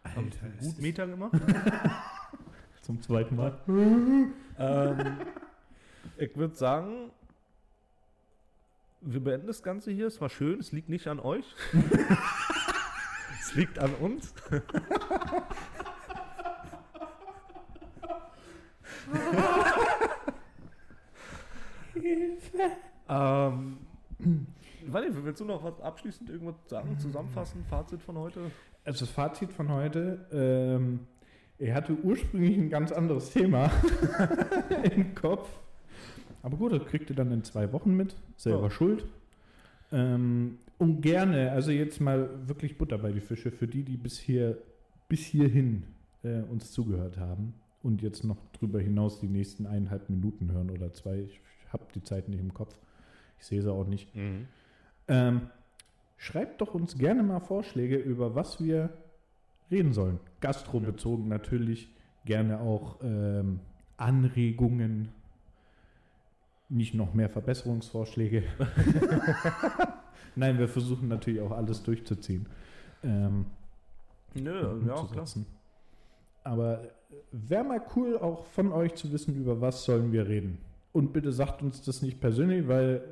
[0.04, 1.32] Haben Alter, es gut Meter gemacht.
[2.80, 3.58] zum zweiten Mal.
[4.58, 5.16] ähm,
[6.16, 7.10] ich würde sagen,
[9.02, 10.06] wir beenden das Ganze hier.
[10.06, 11.44] Es war schön, es liegt nicht an euch.
[13.40, 14.34] es liegt an uns.
[23.08, 23.78] ähm,
[24.86, 28.50] Warte, willst du noch was abschließend irgendwas sagen, zusammenfassen, Fazit von heute?
[28.84, 31.00] Also das Fazit von heute, ähm,
[31.58, 33.70] er hatte ursprünglich ein ganz anderes Thema
[34.94, 35.48] im Kopf.
[36.42, 38.14] Aber gut, das kriegt ihr dann in zwei Wochen mit.
[38.36, 38.70] Selber Ja.
[38.70, 39.06] schuld.
[39.90, 44.18] Ähm, und gerne, also jetzt mal wirklich Butter bei die Fische, für die, die bis,
[44.18, 44.58] hier,
[45.08, 45.84] bis hierhin
[46.24, 50.92] äh, uns zugehört haben und jetzt noch drüber hinaus die nächsten eineinhalb Minuten hören oder
[50.92, 51.20] zwei.
[51.20, 51.40] Ich
[51.72, 52.76] habe die Zeit nicht im Kopf.
[53.38, 54.14] Ich sehe sie auch nicht.
[55.08, 55.50] Ähm,
[56.16, 58.90] schreibt doch uns gerne mal Vorschläge, über was wir
[59.70, 60.20] reden sollen.
[60.40, 61.88] Gastrobezogen natürlich,
[62.24, 63.60] gerne auch ähm,
[63.96, 65.08] Anregungen,
[66.68, 68.44] nicht noch mehr Verbesserungsvorschläge.
[70.36, 72.46] Nein, wir versuchen natürlich auch alles durchzuziehen.
[73.02, 73.46] Ähm,
[74.34, 75.00] Nö, ja, klar.
[75.00, 75.46] umzusetzen.
[76.44, 76.88] Aber
[77.30, 80.58] wäre mal cool, auch von euch zu wissen, über was sollen wir reden.
[80.92, 83.02] Und bitte sagt uns das nicht persönlich, weil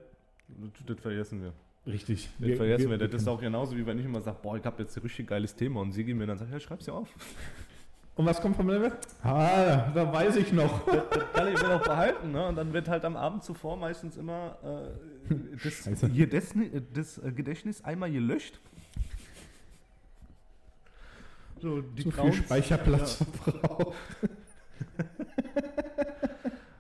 [0.87, 1.53] das vergessen wir.
[1.87, 2.29] Richtig.
[2.39, 2.99] Das vergessen wir.
[2.99, 5.27] Das ist auch genauso, wie wenn ich immer sage, boah, ich habe jetzt ein richtig
[5.27, 7.09] geiles Thema und sie gehen mir dann sagt, ja, schreib's ja auf.
[8.17, 8.93] Und was kommt vom Level?
[9.23, 10.87] Ah, da weiß ich noch.
[11.11, 12.49] Das kann ich mir noch behalten, ne?
[12.49, 14.59] Und dann wird halt am Abend zuvor meistens immer
[15.31, 16.01] äh, das, das,
[16.93, 18.61] das äh, Gedächtnis einmal gelöscht.
[21.63, 23.97] So, die Zu viel Browns- Speicherplatz verbraucht.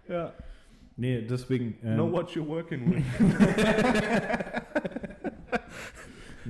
[0.09, 0.14] Ja.
[0.14, 0.32] ja.
[0.96, 1.78] Nee, deswegen.
[1.82, 3.05] ähm, Know what you're working with.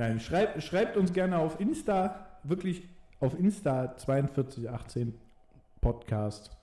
[0.00, 2.82] Nein, schreibt, schreibt uns gerne auf Insta, wirklich
[3.20, 5.12] auf Insta 4218
[5.82, 6.56] Podcast.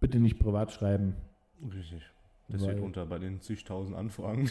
[0.00, 1.16] Bitte nicht privat schreiben.
[1.74, 2.02] Richtig.
[2.48, 4.50] Das Weil- wird unter bei den zigtausend Anfragen,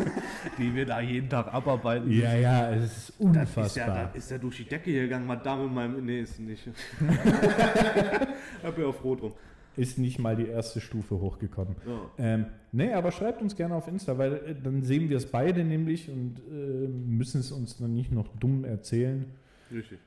[0.58, 2.10] die wir da jeden Tag abarbeiten.
[2.10, 4.10] Ja, ja, es ist Das ist ja, unfassbar.
[4.12, 6.04] das ist ja durch die Decke gegangen, Madame in meinem.
[6.04, 6.66] Nee, ist nicht.
[8.64, 9.34] Hab ja auch froh drum.
[9.78, 11.76] Ist nicht mal die erste Stufe hochgekommen.
[11.86, 12.10] Ja.
[12.18, 15.62] Ähm, nee, aber schreibt uns gerne auf Insta, weil äh, dann sehen wir es beide
[15.62, 19.32] nämlich und äh, müssen es uns dann nicht noch dumm erzählen.
[19.70, 20.00] Richtig.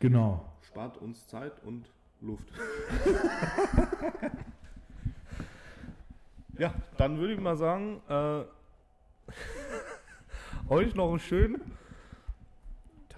[0.00, 0.44] Genau.
[0.62, 1.88] Spart uns Zeit und
[2.20, 2.48] Luft.
[6.58, 8.42] ja, dann würde ich mal sagen, äh,
[10.68, 11.60] euch noch einen schönen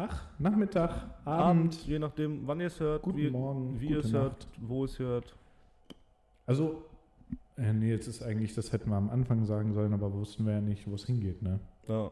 [0.00, 0.90] Tag, Nachmittag,
[1.26, 4.48] Abend, Abend, je nachdem, wann ihr es hört, guten wie, Morgen, wie ihr es hört,
[4.58, 5.36] wo es hört.
[6.46, 6.86] Also,
[7.58, 10.54] äh, nee, jetzt ist eigentlich, das hätten wir am Anfang sagen sollen, aber wussten wir
[10.54, 11.60] ja nicht, wo es hingeht, ne?
[11.86, 12.10] Ja.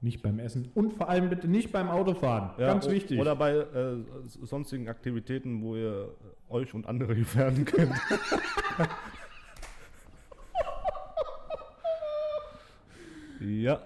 [0.00, 2.52] Nicht beim Essen und vor allem bitte nicht beim Autofahren.
[2.58, 3.20] Ja, Ganz wichtig.
[3.20, 6.08] Oder bei äh, sonstigen Aktivitäten, wo ihr
[6.50, 7.92] äh, euch und andere gefährden könnt.
[13.40, 13.82] ja,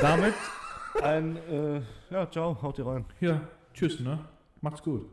[0.00, 0.32] damit
[1.02, 1.80] ein, äh,
[2.10, 3.04] ja, ciao, haut ihr rein.
[3.20, 3.40] ja,
[3.74, 4.18] tschüss, ne?
[4.60, 5.06] Macht's gut.